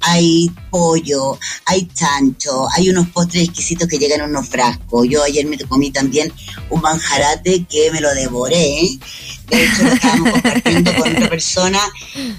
hay 0.05 0.51
pollo, 0.69 1.37
hay 1.65 1.87
chancho, 1.93 2.67
hay 2.75 2.89
unos 2.89 3.09
postres 3.09 3.45
exquisitos 3.45 3.87
que 3.87 3.97
llegan 3.97 4.21
en 4.21 4.29
unos 4.29 4.47
frascos. 4.47 5.07
Yo 5.09 5.23
ayer 5.23 5.45
me 5.47 5.57
comí 5.57 5.91
también 5.91 6.31
un 6.69 6.81
manjarate 6.81 7.65
que 7.65 7.91
me 7.91 8.01
lo 8.01 8.13
devoré. 8.13 8.99
De 9.47 9.63
hecho, 9.63 9.83
lo 9.83 9.89
estábamos 9.89 10.31
compartiendo 10.31 10.95
con 10.95 11.15
otra 11.15 11.29
persona 11.29 11.79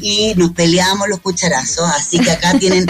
y 0.01 0.33
nos 0.37 0.53
peleamos 0.53 1.09
los 1.09 1.21
cucharazos. 1.21 1.91
Así 1.91 2.19
que 2.21 2.31
acá 2.31 2.57
tienen, 2.59 2.87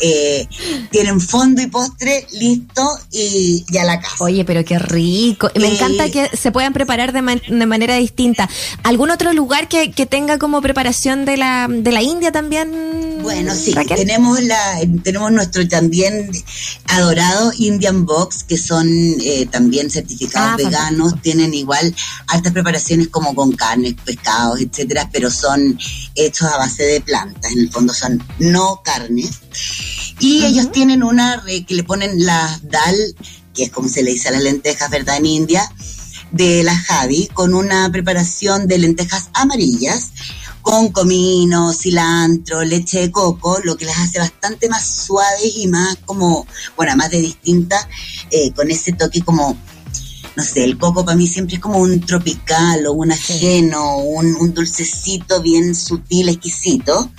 eh, 0.00 0.46
tienen 0.90 1.20
fondo 1.20 1.62
y 1.62 1.66
postre 1.68 2.26
listo 2.32 2.82
y 3.12 3.64
ya 3.70 3.84
la 3.84 4.00
casa. 4.00 4.24
Oye, 4.24 4.44
pero 4.44 4.64
qué 4.64 4.78
rico. 4.78 5.50
Me 5.54 5.68
encanta 5.68 6.10
que 6.10 6.36
se 6.36 6.50
puedan 6.50 6.72
preparar 6.72 7.12
de, 7.12 7.20
de, 7.48 7.66
manera 7.66 7.96
distinta. 7.96 8.48
¿Algún 8.82 9.10
otro 9.10 9.32
lugar 9.32 9.68
que, 9.68 9.92
que 9.92 10.06
tenga 10.06 10.38
como 10.38 10.60
preparación 10.60 11.24
de 11.24 11.36
la, 11.36 11.68
de 11.68 11.92
la 11.92 12.02
India 12.02 12.32
también? 12.32 13.05
Bueno, 13.26 13.56
sí. 13.56 13.74
Tenemos, 13.88 14.40
la, 14.40 14.78
tenemos 15.02 15.32
nuestro 15.32 15.66
también 15.66 16.30
adorado 16.86 17.52
Indian 17.58 18.06
Box, 18.06 18.44
que 18.44 18.56
son 18.56 18.88
eh, 18.88 19.48
también 19.50 19.90
certificados 19.90 20.52
ah, 20.52 20.56
veganos. 20.56 21.20
Tienen 21.22 21.52
igual 21.52 21.92
altas 22.28 22.52
preparaciones 22.52 23.08
como 23.08 23.34
con 23.34 23.50
carnes, 23.50 23.94
pescados, 24.04 24.60
etcétera, 24.60 25.10
pero 25.12 25.28
son 25.28 25.76
hechos 26.14 26.46
a 26.46 26.58
base 26.58 26.84
de 26.84 27.00
plantas, 27.00 27.50
en 27.50 27.58
el 27.58 27.72
fondo 27.72 27.92
son 27.92 28.22
no 28.38 28.80
carnes. 28.84 29.40
Y 30.20 30.44
ellos 30.44 30.70
tienen 30.70 31.02
una 31.02 31.42
que 31.66 31.74
le 31.74 31.82
ponen 31.82 32.24
la 32.24 32.60
dal, 32.62 32.94
que 33.52 33.64
es 33.64 33.70
como 33.72 33.88
se 33.88 34.04
le 34.04 34.12
dice 34.12 34.28
a 34.28 34.32
las 34.32 34.42
lentejas, 34.44 34.88
¿verdad? 34.88 35.16
En 35.16 35.26
India, 35.26 35.68
de 36.30 36.62
la 36.62 36.76
Javi, 36.76 37.28
con 37.34 37.54
una 37.54 37.90
preparación 37.90 38.68
de 38.68 38.78
lentejas 38.78 39.30
amarillas, 39.34 40.12
con 40.66 40.90
comino, 40.90 41.72
cilantro, 41.72 42.64
leche 42.64 42.98
de 42.98 43.12
coco, 43.12 43.60
lo 43.62 43.76
que 43.76 43.84
las 43.84 44.00
hace 44.00 44.18
bastante 44.18 44.68
más 44.68 44.84
suaves 44.84 45.52
y 45.54 45.68
más 45.68 45.96
como, 46.04 46.44
bueno, 46.76 46.96
más 46.96 47.08
de 47.08 47.20
distintas, 47.20 47.86
eh, 48.32 48.50
con 48.50 48.68
ese 48.68 48.90
toque 48.90 49.20
como 49.20 49.56
no 50.34 50.42
sé, 50.42 50.64
el 50.64 50.76
coco 50.76 51.04
para 51.04 51.16
mí 51.16 51.28
siempre 51.28 51.54
es 51.54 51.62
como 51.62 51.78
un 51.78 52.00
tropical 52.00 52.84
o 52.88 52.94
un 52.94 53.12
ajeno, 53.12 53.98
un, 53.98 54.52
dulcecito 54.52 55.40
bien 55.40 55.72
sutil, 55.76 56.28
exquisito. 56.28 57.10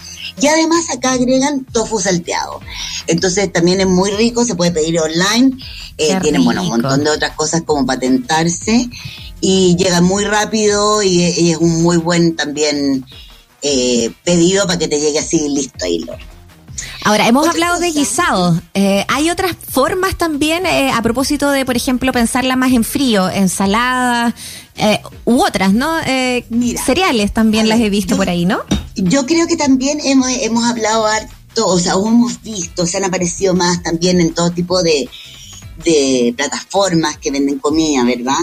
Y 0.42 0.48
además 0.48 0.90
acá 0.94 1.14
agregan 1.14 1.64
tofu 1.64 2.02
salteado. 2.02 2.60
Entonces 3.08 3.52
también 3.52 3.80
es 3.80 3.88
muy 3.88 4.12
rico, 4.12 4.44
se 4.44 4.56
puede 4.56 4.72
pedir 4.72 5.00
online. 5.00 5.58
Eh, 5.98 6.20
tienen, 6.22 6.44
bueno, 6.44 6.64
un 6.64 6.68
montón 6.68 7.04
de 7.04 7.12
otras 7.12 7.32
cosas 7.32 7.64
como 7.66 7.86
patentarse. 7.86 8.90
Y 9.40 9.76
llega 9.78 10.02
muy 10.02 10.26
rápido 10.26 11.02
y, 11.02 11.50
es 11.50 11.58
un 11.58 11.82
muy 11.82 11.98
buen 11.98 12.36
también 12.36 13.06
eh, 13.70 14.14
pedido 14.24 14.66
para 14.66 14.80
que 14.80 14.88
te 14.88 14.98
llegue 14.98 15.20
así 15.20 15.50
listo 15.50 15.84
ahí, 15.84 16.06
Ahora, 17.04 17.28
hemos 17.28 17.46
hablado 17.48 17.80
de 17.80 17.92
guisados. 17.92 18.62
Eh, 18.74 19.06
¿Hay 19.10 19.30
otras 19.30 19.58
formas 19.70 20.18
también, 20.18 20.66
eh, 20.66 20.90
a 20.92 21.02
propósito 21.02 21.52
de, 21.52 21.66
por 21.66 21.76
ejemplo, 21.76 22.14
pensarla 22.14 22.56
más 22.56 22.72
en 22.72 22.86
frío, 22.86 23.30
ensaladas 23.30 24.34
u 25.26 25.42
otras, 25.42 25.74
¿no? 25.74 25.92
cereales 26.86 27.34
también 27.34 27.68
las 27.68 27.80
he 27.80 27.90
visto 27.90 28.16
por 28.16 28.30
ahí, 28.30 28.46
¿no? 28.46 28.60
Yo 28.96 29.26
creo 29.26 29.48
que 29.48 29.58
también 29.58 30.00
hemos, 30.04 30.30
hemos 30.30 30.64
hablado 30.64 31.08
harto, 31.08 31.68
o 31.68 31.80
sea, 31.80 31.94
hemos 31.94 32.42
visto, 32.44 32.86
se 32.86 32.98
han 32.98 33.04
aparecido 33.04 33.54
más 33.54 33.82
también 33.84 34.22
en 34.22 34.34
todo 34.34 34.52
tipo 34.52 34.82
de, 34.84 35.10
de 35.84 36.34
plataformas 36.38 37.18
que 37.18 37.32
venden 37.32 37.60
comida, 37.60 38.04
¿verdad? 38.06 38.38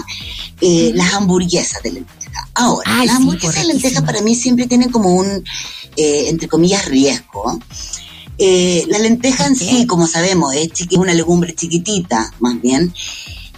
Las 0.93 1.13
hamburguesas 1.13 1.81
de 1.81 2.03
lenteja. 2.35 2.49
Ahora, 2.53 3.05
las 3.05 3.15
hamburguesas 3.15 3.55
de 3.55 3.73
lenteja 3.73 4.01
para 4.03 4.21
mí 4.21 4.35
siempre 4.35 4.67
tienen 4.67 4.91
como 4.91 5.15
un, 5.15 5.43
entre 5.95 6.47
comillas, 6.47 6.85
riesgo. 6.85 7.59
Eh, 8.37 8.85
la 8.89 8.99
lenteja 8.99 9.47
en 9.47 9.55
sí, 9.55 9.85
como 9.85 10.07
sabemos, 10.07 10.53
es, 10.55 10.71
una 10.97 11.13
legumbre 11.13 11.55
chiquitita, 11.55 12.33
más 12.39 12.61
bien. 12.61 12.93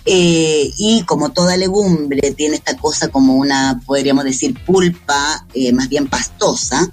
Eh, 0.09 0.71
y 0.77 1.03
como 1.03 1.33
toda 1.33 1.57
legumbre 1.57 2.31
tiene 2.31 2.55
esta 2.55 2.77
cosa 2.77 3.09
como 3.09 3.35
una, 3.35 3.81
podríamos 3.85 4.23
decir, 4.23 4.57
pulpa 4.65 5.45
eh, 5.53 5.73
más 5.73 5.89
bien 5.89 6.07
pastosa, 6.07 6.89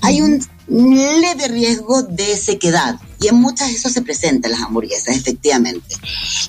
hay 0.00 0.20
un 0.20 0.40
leve 0.68 1.48
riesgo 1.48 2.02
de 2.04 2.36
sequedad. 2.36 2.94
Y 3.20 3.26
en 3.26 3.36
muchas 3.36 3.70
eso 3.70 3.88
se 3.88 4.02
presentan 4.02 4.52
las 4.52 4.60
hamburguesas, 4.60 5.16
efectivamente. 5.16 5.96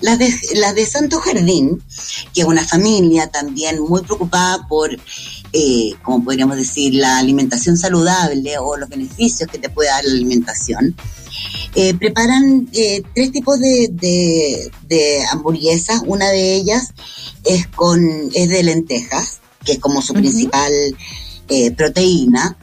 Las 0.02 0.20
de, 0.20 0.32
las 0.56 0.76
de 0.76 0.86
Santo 0.86 1.20
Jardín, 1.20 1.82
que 2.36 2.42
es 2.42 2.48
una 2.48 2.64
familia 2.64 3.28
también 3.28 3.82
muy 3.82 4.04
preocupada 4.04 4.68
por 4.68 4.96
eh, 5.58 5.96
como 6.04 6.22
podríamos 6.24 6.58
decir, 6.58 6.94
la 6.96 7.18
alimentación 7.18 7.78
saludable 7.78 8.58
o 8.60 8.76
los 8.76 8.90
beneficios 8.90 9.50
que 9.50 9.58
te 9.58 9.70
puede 9.70 9.90
dar 9.90 10.04
la 10.04 10.12
alimentación, 10.12 10.96
eh, 11.76 11.94
preparan 11.94 12.70
eh, 12.74 13.04
tres 13.14 13.32
tipos 13.32 13.60
de, 13.60 14.72
hamburguesas. 15.32 16.02
Una 16.06 16.30
de 16.30 16.56
ellas 16.56 16.94
es, 17.44 17.68
con, 17.68 18.30
es 18.34 18.50
de 18.50 18.64
lentejas, 18.64 19.40
que 19.64 19.74
es 19.74 19.80
como 19.80 20.02
su 20.02 20.14
principal 20.14 20.72
proteína. 21.78 22.58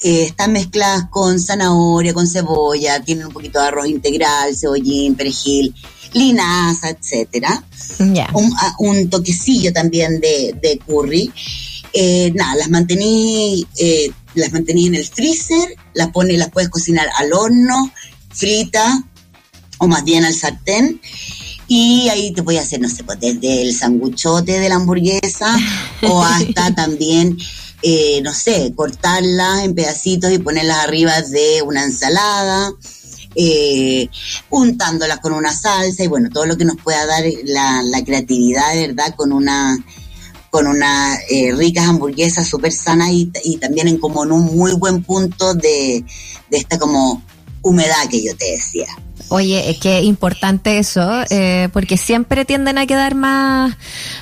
están 0.00 0.52
mezcladas 0.52 1.06
con 1.10 1.40
zanahoria, 1.40 2.14
con 2.14 2.26
cebolla, 2.26 3.02
tienen 3.02 3.26
un 3.26 3.32
poquito 3.32 3.60
de 3.60 3.66
arroz 3.66 3.88
integral, 3.88 4.56
cebollín, 4.56 5.14
perejil, 5.14 5.74
linaza, 6.12 6.90
etcétera. 6.90 7.64
Un, 7.98 8.52
un, 8.78 9.10
toquecillo 9.10 9.72
también 9.72 10.20
de, 10.20 10.54
de 10.60 10.78
curry 10.78 11.32
eh, 11.92 12.32
nada, 12.34 12.54
las 12.56 12.70
mantení, 12.70 13.66
eh, 13.78 14.10
las 14.34 14.52
mantení 14.52 14.86
en 14.86 14.94
el 14.94 15.06
freezer, 15.06 15.76
las 15.94 16.10
pone, 16.10 16.36
las 16.36 16.50
puedes 16.50 16.70
cocinar 16.70 17.08
al 17.16 17.32
horno, 17.32 17.90
frita, 18.30 19.04
o 19.78 19.86
más 19.86 20.04
bien 20.04 20.24
al 20.24 20.34
sartén. 20.34 21.00
Y 21.66 22.08
ahí 22.08 22.32
te 22.32 22.40
voy 22.40 22.56
a 22.56 22.62
hacer, 22.62 22.80
no 22.80 22.88
sé, 22.88 23.04
pues 23.04 23.20
desde 23.20 23.62
el 23.62 23.74
sanguchote 23.74 24.58
de 24.58 24.68
la 24.68 24.74
hamburguesa 24.74 25.56
o 26.02 26.22
hasta 26.22 26.74
también, 26.74 27.38
eh, 27.82 28.20
no 28.22 28.32
sé, 28.32 28.72
cortarlas 28.74 29.64
en 29.64 29.74
pedacitos 29.74 30.32
y 30.32 30.38
ponerlas 30.38 30.78
arriba 30.78 31.20
de 31.22 31.62
una 31.62 31.84
ensalada, 31.84 32.72
eh, 33.36 34.08
untándolas 34.50 35.20
con 35.20 35.32
una 35.32 35.52
salsa 35.52 36.02
y 36.02 36.08
bueno, 36.08 36.28
todo 36.30 36.46
lo 36.46 36.56
que 36.56 36.64
nos 36.64 36.76
pueda 36.76 37.06
dar 37.06 37.22
la, 37.44 37.82
la 37.84 38.04
creatividad, 38.04 38.74
¿verdad? 38.74 39.14
Con 39.14 39.32
una 39.32 39.78
con 40.50 40.66
unas 40.66 41.20
eh, 41.30 41.52
ricas 41.54 41.86
hamburguesas 41.86 42.48
súper 42.48 42.72
sanas 42.72 43.10
y, 43.10 43.30
y, 43.44 43.58
también 43.58 43.86
en 43.86 43.98
como 43.98 44.24
en 44.24 44.32
un 44.32 44.46
muy 44.46 44.72
buen 44.72 45.04
punto 45.04 45.54
de, 45.54 46.04
de 46.50 46.56
esta 46.56 46.76
como 46.76 47.22
humedad 47.62 48.08
que 48.10 48.22
yo 48.22 48.36
te 48.36 48.52
decía. 48.52 48.86
Oye, 49.32 49.70
es 49.70 49.78
que 49.78 50.02
importante 50.02 50.78
eso, 50.78 51.08
eh, 51.30 51.68
porque 51.72 51.96
siempre 51.96 52.44
tienden 52.44 52.78
a 52.78 52.86
quedar 52.86 53.14
más, 53.14 53.76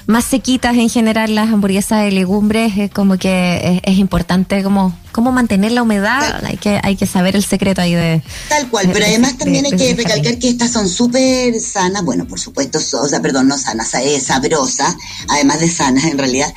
más 0.06 0.24
sequitas 0.26 0.76
en 0.76 0.90
general 0.90 1.34
las 1.34 1.48
hamburguesas 1.48 2.04
de 2.04 2.12
legumbres. 2.12 2.76
Es 2.76 2.90
como 2.90 3.16
que 3.16 3.80
es, 3.84 3.96
importante 3.96 4.62
como, 4.62 4.94
como 5.10 5.32
mantener 5.32 5.72
la 5.72 5.82
humedad. 5.82 6.44
Hay 6.44 6.58
que, 6.58 6.78
hay 6.82 6.94
que 6.94 7.06
saber 7.06 7.36
el 7.36 7.42
secreto 7.42 7.80
ahí 7.80 7.94
de. 7.94 8.22
Tal 8.50 8.68
cual, 8.68 8.90
pero 8.92 9.06
además 9.06 9.38
también 9.38 9.64
hay 9.64 9.72
que 9.72 9.94
recalcar 9.94 10.38
que 10.38 10.50
estas 10.50 10.72
son 10.72 10.86
súper 10.86 11.58
sanas. 11.58 12.04
Bueno, 12.04 12.26
por 12.26 12.38
supuesto, 12.38 12.78
o 12.78 13.08
sea, 13.08 13.22
perdón, 13.22 13.48
no 13.48 13.56
sanas, 13.56 13.94
es 13.94 14.24
sabrosa, 14.24 14.94
además 15.28 15.60
de 15.60 15.70
sanas 15.70 16.04
en 16.04 16.18
realidad. 16.18 16.52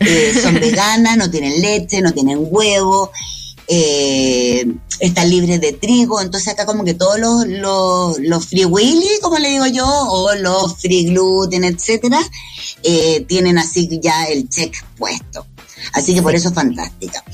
Eh, 0.00 0.32
son 0.42 0.54
veganas, 0.60 1.16
no 1.16 1.30
tienen 1.30 1.62
leche, 1.62 2.00
no 2.00 2.10
tienen 2.12 2.38
huevo 2.40 3.12
eh, 3.74 4.66
están 5.00 5.30
libres 5.30 5.58
de 5.58 5.72
trigo, 5.72 6.20
entonces 6.20 6.52
acá 6.52 6.66
como 6.66 6.84
que 6.84 6.92
todos 6.92 7.18
los, 7.18 7.46
los, 7.46 8.18
los 8.18 8.46
free 8.46 8.66
willy, 8.66 9.18
como 9.22 9.38
le 9.38 9.48
digo 9.48 9.66
yo, 9.66 9.86
o 9.86 10.34
los 10.34 10.76
free 10.76 11.06
gluten, 11.06 11.64
etcétera, 11.64 12.20
eh, 12.82 13.24
tienen 13.26 13.56
así 13.56 13.88
ya 14.02 14.24
el 14.24 14.50
check 14.50 14.74
puesto. 14.98 15.46
Así 15.94 16.14
que 16.14 16.20
por 16.20 16.34
eso 16.34 16.48
es 16.48 16.54
fantástica. 16.54 17.24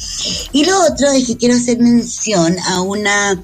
Y 0.52 0.64
lo 0.64 0.80
otro 0.86 1.10
es 1.10 1.26
que 1.26 1.36
quiero 1.36 1.56
hacer 1.56 1.80
mención 1.80 2.56
a 2.68 2.82
una 2.82 3.42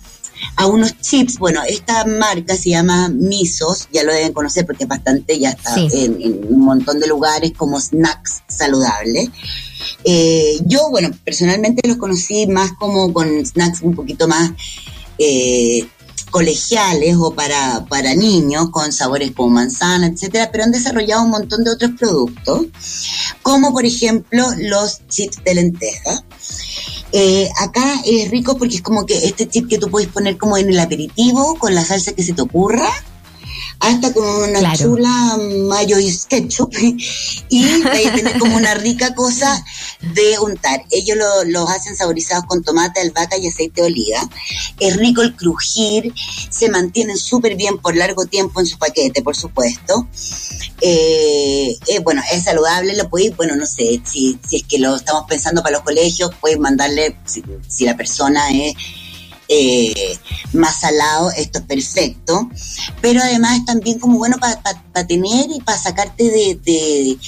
a 0.57 0.67
unos 0.67 1.01
chips. 1.01 1.39
Bueno, 1.39 1.63
esta 1.67 2.05
marca 2.05 2.57
se 2.57 2.71
llama 2.71 3.09
Misos, 3.09 3.89
ya 3.93 4.05
lo 4.05 4.13
deben 4.13 4.33
conocer 4.33 4.65
porque 4.67 4.85
es 4.85 4.89
bastante, 4.89 5.37
ya 5.39 5.51
está 5.51 5.75
en, 5.77 6.21
en, 6.23 6.47
un 6.49 6.61
montón 6.61 7.01
de 7.01 7.09
lugares 7.09 7.53
como 7.57 7.81
snacks 7.81 8.43
saludables. 8.47 9.31
Eh, 10.05 10.59
yo, 10.67 10.91
bueno, 10.91 11.11
personalmente 11.25 11.87
los 11.89 11.97
conocí 11.97 12.47
más 12.47 12.73
como 12.73 13.13
con 13.13 13.45
snacks 13.45 13.81
un 13.83 13.95
poquito 13.95 14.29
más 14.29 14.53
eh, 15.19 15.87
colegiales 16.31 17.17
o 17.17 17.33
para, 17.33 17.85
para 17.89 18.15
niños 18.15 18.71
con 18.71 18.93
sabores 18.93 19.33
como 19.33 19.51
manzana, 19.51 20.09
etcétera, 20.09 20.51
pero 20.51 20.65
han 20.65 20.73
desarrollado 20.73 21.23
un 21.23 21.31
montón 21.31 21.65
de 21.65 21.71
otros 21.71 21.93
productos, 21.99 22.67
como 23.43 23.73
por 23.73 23.85
ejemplo 23.87 24.45
los 24.59 25.07
chips 25.09 25.43
de 25.45 25.55
lenteja. 25.55 26.25
Eh, 27.13 27.49
acá 27.61 28.01
es 28.05 28.31
rico 28.31 28.59
porque 28.59 28.75
es 28.75 28.83
como 28.83 29.07
que 29.07 29.27
este 29.27 29.49
chip 29.49 29.69
que 29.69 29.79
tú 29.79 29.89
puedes 29.89 30.09
poner 30.09 30.37
como 30.37 30.57
en 30.57 30.69
el 30.69 30.81
aperitivo 30.81 31.57
con 31.57 31.73
la 31.73 31.85
salsa 31.85 32.13
que 32.13 32.25
se 32.25 32.33
te 32.33 32.43
ocurra 32.43 32.91
hasta 33.81 34.13
con 34.13 34.27
una 34.27 34.77
chula 34.77 35.39
mayo 35.69 35.99
y 35.99 36.17
ketchup 36.29 36.73
y 37.49 37.65
ahí 37.65 38.09
tener 38.15 38.39
como 38.39 38.57
una 38.57 38.75
rica 38.75 39.15
cosa 39.15 39.63
de 40.01 40.39
untar. 40.39 40.85
Ellos 40.91 41.17
lo, 41.17 41.45
los 41.45 41.71
hacen 41.71 41.97
saborizados 41.97 42.45
con 42.47 42.63
tomate, 42.63 43.01
albahaca 43.01 43.37
y 43.37 43.49
aceite 43.49 43.83
de 43.83 43.87
oliva. 43.89 44.29
Es 44.81 44.97
rico 44.97 45.23
el 45.23 45.35
crujir, 45.35 46.13
se 46.51 46.69
mantienen 46.69 47.17
súper 47.17 47.57
bien 47.57 47.79
por 47.79 47.97
largo 47.97 48.27
tiempo 48.27 48.61
en 48.61 48.67
su 48.67 48.79
paquete, 48.79 49.23
por 49.23 49.37
supuesto. 49.37 50.09
Eh, 50.81 51.77
eh, 51.87 51.99
bueno, 52.01 52.23
es 52.33 52.45
saludable, 52.45 52.97
lo 52.97 53.09
podéis, 53.09 53.37
bueno, 53.37 53.57
no 53.57 53.67
sé, 53.67 54.01
si, 54.05 54.39
si 54.47 54.57
es 54.57 54.63
que 54.65 54.79
lo 54.79 54.97
estamos 54.97 55.25
pensando 55.29 55.63
para 55.63 55.77
los 55.77 55.85
colegios, 55.85 56.31
puedes 56.41 56.59
mandarle, 56.59 57.17
si, 57.25 57.43
si 57.69 57.85
la 57.85 57.97
persona 57.97 58.51
es 58.51 58.75
eh, 58.75 58.77
más 60.53 60.81
salado, 60.81 61.31
esto 61.37 61.59
es 61.59 61.65
perfecto, 61.65 62.49
pero 63.01 63.21
además 63.23 63.59
es 63.59 63.65
también 63.65 63.99
como 63.99 64.19
bueno 64.19 64.37
para 64.39 65.07
tener 65.07 65.51
y 65.51 65.61
para 65.61 65.79
sacarte 65.79 66.25
de, 66.25 67.19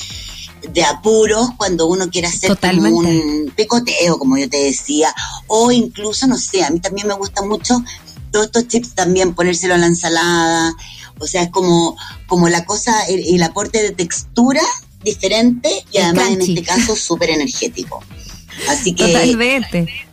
de, 0.72 0.84
apuros 0.84 1.50
cuando 1.56 1.86
uno 1.86 2.08
quiere 2.10 2.28
hacer 2.28 2.50
un 2.50 3.52
picoteo, 3.54 4.18
como 4.18 4.36
yo 4.36 4.48
te 4.48 4.58
decía, 4.58 5.14
o 5.46 5.70
incluso, 5.70 6.26
no 6.26 6.36
sé, 6.36 6.64
a 6.64 6.70
mí 6.70 6.80
también 6.80 7.06
me 7.06 7.14
gusta 7.14 7.42
mucho 7.42 7.82
todos 8.30 8.46
estos 8.46 8.68
chips 8.68 8.94
también 8.94 9.34
ponérselo 9.34 9.74
a 9.74 9.78
la 9.78 9.86
ensalada, 9.86 10.74
o 11.18 11.26
sea, 11.26 11.42
es 11.42 11.50
como, 11.50 11.96
como 12.26 12.48
la 12.48 12.64
cosa, 12.64 13.04
el, 13.06 13.42
aporte 13.42 13.82
de 13.82 13.92
textura 13.92 14.60
diferente 15.02 15.84
y 15.92 15.98
además 15.98 16.30
en 16.30 16.42
este 16.42 16.62
caso 16.62 16.96
súper 16.96 17.30
energético. 17.30 18.02
Así 18.68 18.94
que... 18.94 19.06
Totalmente. 19.06 20.06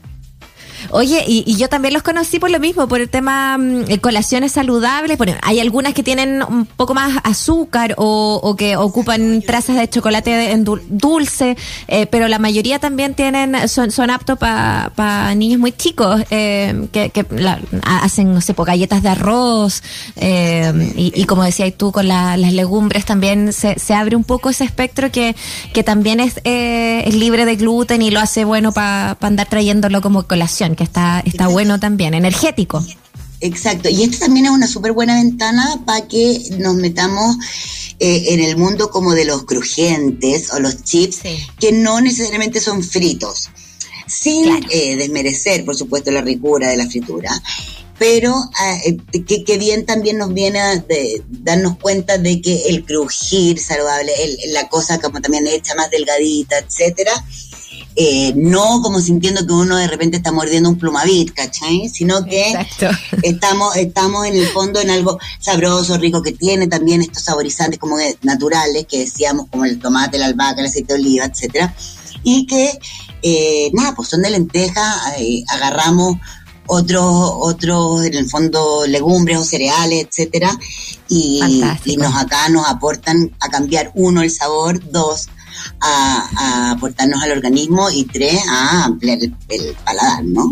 Oye, 0.93 1.23
y, 1.27 1.55
yo 1.57 1.69
también 1.69 1.91
los 1.91 2.03
conocí 2.03 2.37
por 2.37 2.51
lo 2.51 2.59
mismo, 2.59 2.87
por 2.87 3.01
el 3.01 3.09
tema 3.09 3.57
mm, 3.57 3.95
colaciones 3.99 4.51
saludables. 4.51 5.17
Hay 5.41 5.59
algunas 5.59 5.95
que 5.95 6.03
tienen 6.03 6.43
un 6.43 6.67
poco 6.67 6.93
más 6.93 7.19
azúcar 7.23 7.95
o, 7.97 8.55
que 8.55 8.77
ocupan 8.77 9.41
trazas 9.41 9.75
de 9.75 9.89
chocolate 9.89 10.51
en 10.51 10.63
dulce, 10.63 11.57
eh, 11.87 12.05
pero 12.05 12.27
la 12.27 12.37
mayoría 12.37 12.77
también 12.77 13.15
tienen 13.15 13.67
son, 13.67 13.89
son 13.89 14.11
aptos 14.11 14.37
para 14.37 15.33
niños 15.33 15.59
muy 15.59 15.71
chicos 15.71 16.21
eh, 16.29 16.87
que, 16.91 17.25
hacen, 17.83 18.31
no 18.31 18.41
sé, 18.41 18.53
pues, 18.53 18.67
galletas 18.67 19.01
de 19.01 19.09
arroz 19.09 19.81
eh, 20.15 20.93
y, 20.95 21.23
como 21.25 21.43
decías 21.43 21.73
tú, 21.75 21.91
con 21.91 22.07
las 22.07 22.37
legumbres 22.53 23.05
también 23.05 23.51
se, 23.51 23.79
se, 23.79 23.95
abre 23.95 24.15
un 24.15 24.23
poco 24.23 24.51
ese 24.51 24.63
espectro 24.63 25.11
que, 25.11 25.35
que 25.73 25.83
también 25.83 26.19
es, 26.19 26.39
es 26.43 27.15
libre 27.15 27.45
de 27.45 27.55
gluten 27.55 28.03
y 28.03 28.11
lo 28.11 28.19
hace 28.19 28.45
bueno 28.45 28.71
para 28.71 29.17
andar 29.21 29.47
trayéndolo 29.47 30.01
como 30.01 30.27
colación, 30.27 30.75
está, 30.83 31.21
está 31.25 31.47
bueno 31.47 31.79
también, 31.79 32.13
energético. 32.13 32.83
Exacto, 33.43 33.89
y 33.89 34.03
esto 34.03 34.19
también 34.19 34.45
es 34.45 34.51
una 34.51 34.67
súper 34.67 34.93
buena 34.93 35.15
ventana 35.15 35.81
para 35.85 36.07
que 36.07 36.41
nos 36.59 36.75
metamos 36.75 37.35
eh, 37.99 38.33
en 38.33 38.39
el 38.39 38.55
mundo 38.55 38.89
como 38.89 39.13
de 39.13 39.25
los 39.25 39.43
crujientes 39.43 40.53
o 40.53 40.59
los 40.59 40.83
chips, 40.83 41.19
que 41.59 41.73
no 41.73 41.99
necesariamente 41.99 42.61
son 42.61 42.81
fritos, 42.83 43.49
sin 44.07 44.65
eh, 44.69 44.95
desmerecer, 44.95 45.65
por 45.65 45.75
supuesto, 45.75 46.09
la 46.11 46.21
ricura 46.21 46.69
de 46.69 46.77
la 46.77 46.87
fritura. 46.87 47.31
Pero 47.99 48.33
ah, 48.33 48.77
eh, 48.85 48.97
que, 49.45 49.57
bien 49.57 49.85
también 49.85 50.17
nos 50.17 50.33
viene 50.33 50.59
a 50.59 50.77
de, 50.77 51.21
darnos 51.27 51.77
cuenta 51.77 52.17
de 52.17 52.41
que 52.41 52.69
el 52.69 52.85
crujir 52.85 53.59
saludable, 53.59 54.11
la 54.47 54.69
cosa 54.69 54.99
como 54.99 55.21
también 55.21 55.47
hecha 55.47 55.75
más 55.75 55.89
delgadita, 55.91 56.57
etcétera, 56.57 57.13
eh, 57.95 58.33
no 58.35 58.81
como 58.81 58.99
sintiendo 58.99 59.45
que 59.45 59.53
uno 59.53 59.77
de 59.77 59.87
repente 59.87 60.17
está 60.17 60.31
mordiendo 60.31 60.69
un 60.69 60.77
plumavit, 60.77 61.31
¿cachai? 61.33 61.89
Sino 61.89 62.25
que 62.25 62.53
estamos, 63.21 63.75
estamos 63.75 64.25
en 64.25 64.35
el 64.35 64.47
fondo 64.47 64.79
en 64.81 64.89
algo 64.89 65.19
sabroso, 65.39 65.97
rico, 65.97 66.21
que 66.21 66.31
tiene 66.31 66.67
también 66.67 67.01
estos 67.01 67.23
saborizantes 67.23 67.79
como 67.79 67.97
naturales, 68.23 68.87
que 68.87 68.99
decíamos, 68.99 69.47
como 69.49 69.65
el 69.65 69.79
tomate, 69.79 70.17
la 70.17 70.25
albahaca, 70.25 70.61
el 70.61 70.67
aceite 70.67 70.93
de 70.93 70.99
oliva, 70.99 71.25
etcétera, 71.25 71.73
y 72.23 72.47
que, 72.47 72.79
eh, 73.21 73.69
nada, 73.73 73.93
pues 73.95 74.09
son 74.09 74.23
de 74.23 74.31
lenteja, 74.31 75.15
eh, 75.19 75.43
agarramos 75.49 76.17
otros, 76.65 77.05
otros, 77.05 78.05
en 78.05 78.15
el 78.15 78.27
fondo, 78.27 78.87
legumbres 78.87 79.37
o 79.37 79.43
cereales, 79.43 80.07
etcétera, 80.07 80.57
y, 81.09 81.41
y 81.85 81.97
nos 81.97 82.15
acá 82.15 82.49
nos 82.49 82.67
aportan 82.67 83.35
a 83.39 83.49
cambiar, 83.49 83.91
uno, 83.93 84.23
el 84.23 84.31
sabor, 84.31 84.81
dos, 84.91 85.27
a, 85.79 86.71
aportarnos 86.71 87.21
al 87.23 87.31
organismo 87.31 87.89
y 87.91 88.05
tres, 88.05 88.41
a 88.49 88.85
ampliar 88.85 89.19
el, 89.21 89.75
paladar, 89.83 90.23
¿no? 90.23 90.51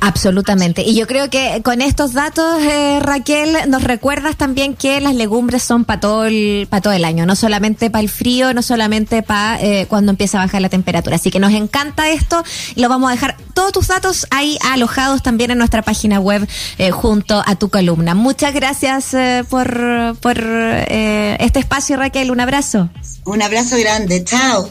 Absolutamente. 0.00 0.82
Y 0.82 0.94
yo 0.94 1.06
creo 1.06 1.30
que 1.30 1.60
con 1.64 1.82
estos 1.82 2.12
datos, 2.12 2.62
eh, 2.62 2.98
Raquel, 3.00 3.56
nos 3.68 3.82
recuerdas 3.82 4.36
también 4.36 4.74
que 4.74 5.00
las 5.00 5.14
legumbres 5.14 5.62
son 5.62 5.84
para 5.84 6.00
todo 6.00 6.24
el, 6.26 6.66
para 6.70 6.80
todo 6.80 6.92
el 6.92 7.04
año, 7.04 7.26
no 7.26 7.34
solamente 7.36 7.90
para 7.90 8.02
el 8.02 8.08
frío, 8.08 8.54
no 8.54 8.62
solamente 8.62 9.22
para 9.22 9.60
eh, 9.60 9.86
cuando 9.88 10.10
empieza 10.10 10.38
a 10.38 10.44
bajar 10.44 10.62
la 10.62 10.68
temperatura. 10.68 11.16
Así 11.16 11.30
que 11.30 11.40
nos 11.40 11.52
encanta 11.52 12.10
esto 12.10 12.44
y 12.74 12.80
lo 12.80 12.88
vamos 12.88 13.08
a 13.08 13.12
dejar 13.12 13.36
todos 13.54 13.72
tus 13.72 13.88
datos 13.88 14.26
ahí 14.30 14.58
alojados 14.70 15.22
también 15.22 15.50
en 15.50 15.58
nuestra 15.58 15.82
página 15.82 16.20
web 16.20 16.48
eh, 16.78 16.90
junto 16.90 17.42
a 17.44 17.56
tu 17.56 17.68
columna. 17.68 18.14
Muchas 18.14 18.54
gracias 18.54 19.16
por, 19.48 20.16
por 20.20 20.38
este 20.38 21.58
espacio, 21.58 21.96
Raquel. 21.96 22.30
Un 22.30 22.40
abrazo. 22.40 22.88
Un 23.24 23.42
abrazo 23.42 23.76
grande. 23.78 24.24
Chao. 24.24 24.70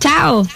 Chao. 0.00 0.46